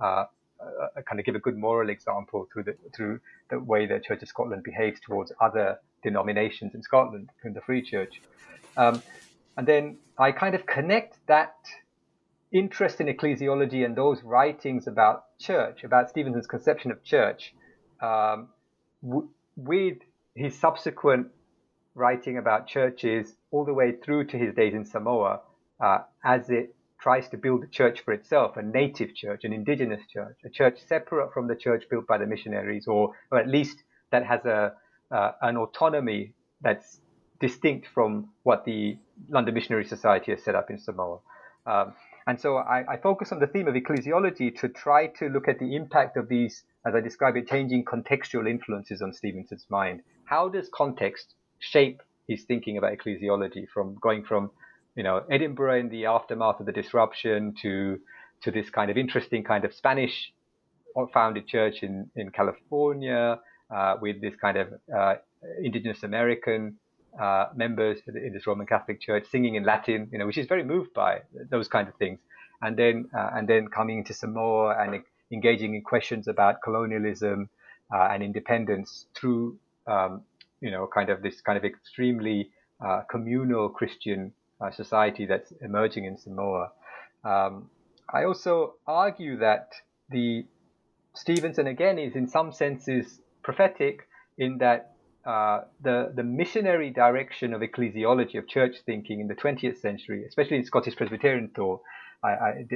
[0.00, 0.24] uh,
[0.60, 4.22] uh, kind of give a good moral example through the through the way the Church
[4.22, 8.20] of Scotland behaves towards other denominations in Scotland, in the Free Church.
[8.76, 9.02] Um,
[9.56, 11.54] and then I kind of connect that
[12.52, 17.54] interest in ecclesiology and those writings about church, about Stevenson's conception of church,
[18.00, 18.48] um,
[19.02, 19.98] w- with
[20.34, 21.28] his subsequent
[21.98, 25.40] writing about churches all the way through to his days in Samoa,
[25.80, 30.00] uh, as it tries to build a church for itself, a native church, an indigenous
[30.12, 33.82] church, a church separate from the church built by the missionaries, or, or at least
[34.10, 34.72] that has a
[35.10, 37.00] uh, an autonomy that's
[37.40, 41.18] distinct from what the London Missionary Society has set up in Samoa.
[41.66, 41.94] Um,
[42.26, 45.58] and so I, I, focus on the theme of ecclesiology to try to look at
[45.58, 50.02] the impact of these, as I describe it, changing contextual influences on Stevenson's mind.
[50.24, 54.50] How does context shape his thinking about ecclesiology from going from,
[54.94, 57.98] you know, Edinburgh in the aftermath of the disruption to
[58.42, 60.32] to this kind of interesting kind of Spanish
[61.12, 63.38] founded church in, in California
[63.74, 65.14] uh, with this kind of uh,
[65.62, 66.76] indigenous American
[67.20, 70.64] uh, members in this Roman Catholic Church singing in Latin, you know, which is very
[70.64, 72.18] moved by those kind of things.
[72.62, 77.48] And then uh, and then coming to Samoa and engaging in questions about colonialism
[77.94, 80.22] uh, and independence through um,
[80.60, 82.50] you know kind of this kind of extremely
[82.84, 86.72] uh, communal Christian uh, society that's emerging in Samoa.
[87.24, 87.70] Um,
[88.12, 89.72] I also argue that
[90.10, 90.46] the
[91.14, 94.94] Stevenson again is in some senses prophetic in that
[95.26, 100.56] uh, the the missionary direction of ecclesiology of church thinking in the 20th century, especially
[100.56, 101.82] in Scottish Presbyterian thought,
[102.22, 102.66] I, I,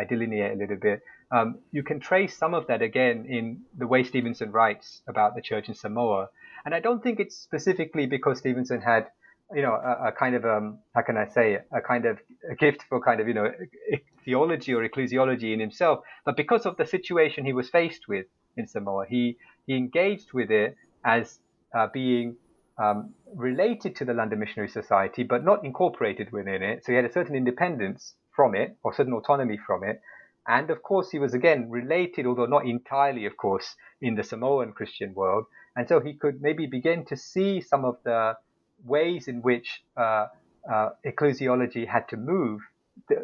[0.00, 1.00] I delineate a little bit.
[1.30, 5.40] Um, you can trace some of that again in the way Stevenson writes about the
[5.40, 6.28] church in Samoa,
[6.64, 9.06] and I don't think it's specifically because Stevenson had,
[9.54, 12.18] you know, a, a kind of um, how can I say, a kind of
[12.50, 13.50] a gift for kind of you know
[14.24, 18.66] theology or ecclesiology in himself, but because of the situation he was faced with in
[18.66, 19.36] Samoa, he
[19.66, 21.38] he engaged with it as
[21.74, 22.36] uh, being
[22.78, 26.84] um, related to the London Missionary Society, but not incorporated within it.
[26.84, 30.00] So he had a certain independence from it, or certain autonomy from it.
[30.46, 34.72] And of course, he was again related, although not entirely, of course, in the Samoan
[34.72, 35.44] Christian world.
[35.76, 38.36] And so he could maybe begin to see some of the
[38.84, 40.26] ways in which uh,
[40.70, 42.60] uh, ecclesiology had to move,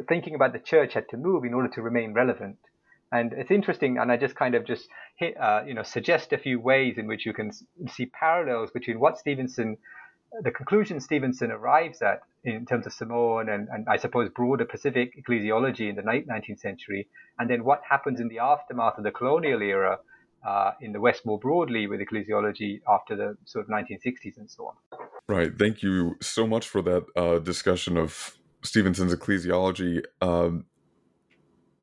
[0.08, 2.56] thinking about the church had to move in order to remain relevant.
[3.10, 6.38] And it's interesting, and I just kind of just hit, uh, you know, suggest a
[6.38, 7.50] few ways in which you can
[7.88, 9.78] see parallels between what Stevenson,
[10.42, 15.14] the conclusion Stevenson arrives at in terms of Samoan and, and I suppose broader Pacific
[15.16, 19.10] ecclesiology in the late 19th century, and then what happens in the aftermath of the
[19.10, 19.98] colonial era
[20.46, 24.68] uh, in the West more broadly with ecclesiology after the sort of 1960s and so
[24.68, 24.74] on.
[25.28, 25.52] Right.
[25.58, 30.02] Thank you so much for that uh, discussion of Stevenson's ecclesiology.
[30.20, 30.64] Um,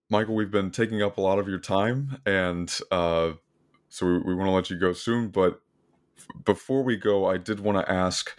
[0.10, 3.34] Michael, we've been taking up a lot of your time, and uh,
[3.90, 5.30] so we, we want to let you go soon.
[5.30, 5.62] But
[6.18, 8.38] f- before we go, I did want to ask: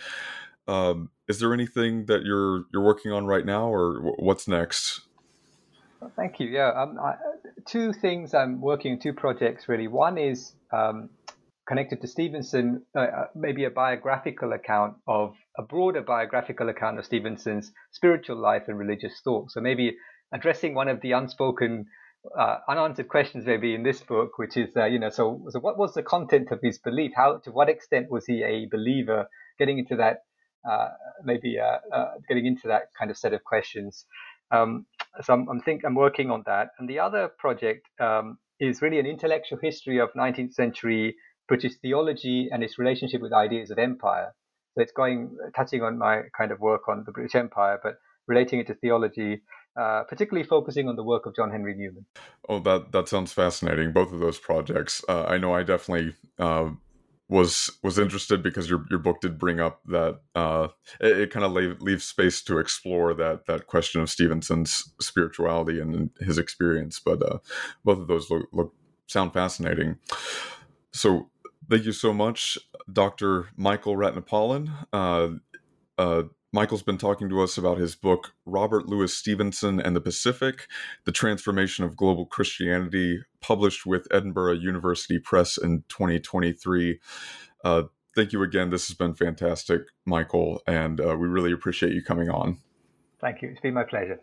[0.68, 5.05] um, Is there anything that you're you're working on right now, or w- what's next?
[6.16, 6.48] Thank you.
[6.48, 7.14] Yeah, um, I,
[7.66, 9.88] two things I'm working on, two projects really.
[9.88, 11.10] One is um,
[11.66, 17.04] connected to Stevenson, uh, uh, maybe a biographical account of a broader biographical account of
[17.04, 19.50] Stevenson's spiritual life and religious thought.
[19.50, 19.96] So maybe
[20.32, 21.86] addressing one of the unspoken,
[22.38, 25.78] uh, unanswered questions maybe in this book, which is, uh, you know, so, so what
[25.78, 27.12] was the content of his belief?
[27.16, 29.28] How, to what extent was he a believer?
[29.58, 30.18] Getting into that,
[30.70, 30.88] uh,
[31.24, 34.04] maybe uh, getting into that kind of set of questions.
[34.50, 34.86] Um,
[35.22, 36.68] so I'm, I'm think I'm working on that.
[36.78, 41.16] And the other project um, is really an intellectual history of 19th century
[41.48, 44.32] British theology and its relationship with ideas of empire.
[44.74, 47.94] So it's going touching on my kind of work on the British Empire, but
[48.26, 49.42] relating it to theology
[49.76, 52.06] uh, particularly focusing on the work of John Henry Newman.
[52.48, 53.92] Oh, that that sounds fascinating.
[53.92, 55.04] Both of those projects.
[55.06, 56.70] Uh, I know I definitely uh,
[57.28, 60.68] was was interested because your your book did bring up that uh,
[61.00, 65.80] it, it kind of leave, leaves space to explore that that question of Stevenson's spirituality
[65.80, 67.00] and his experience.
[67.04, 67.38] But uh,
[67.84, 68.74] both of those look, look
[69.08, 69.96] sound fascinating.
[70.92, 71.30] So
[71.68, 72.58] thank you so much,
[72.92, 73.48] Dr.
[73.56, 74.86] Michael Ratnapalan.
[74.92, 75.28] Uh,
[75.98, 76.24] uh,
[76.56, 80.68] Michael's been talking to us about his book, Robert Louis Stevenson and the Pacific
[81.04, 86.98] The Transformation of Global Christianity, published with Edinburgh University Press in 2023.
[87.62, 87.82] Uh,
[88.14, 88.70] thank you again.
[88.70, 92.56] This has been fantastic, Michael, and uh, we really appreciate you coming on.
[93.20, 93.50] Thank you.
[93.50, 94.22] It's been my pleasure.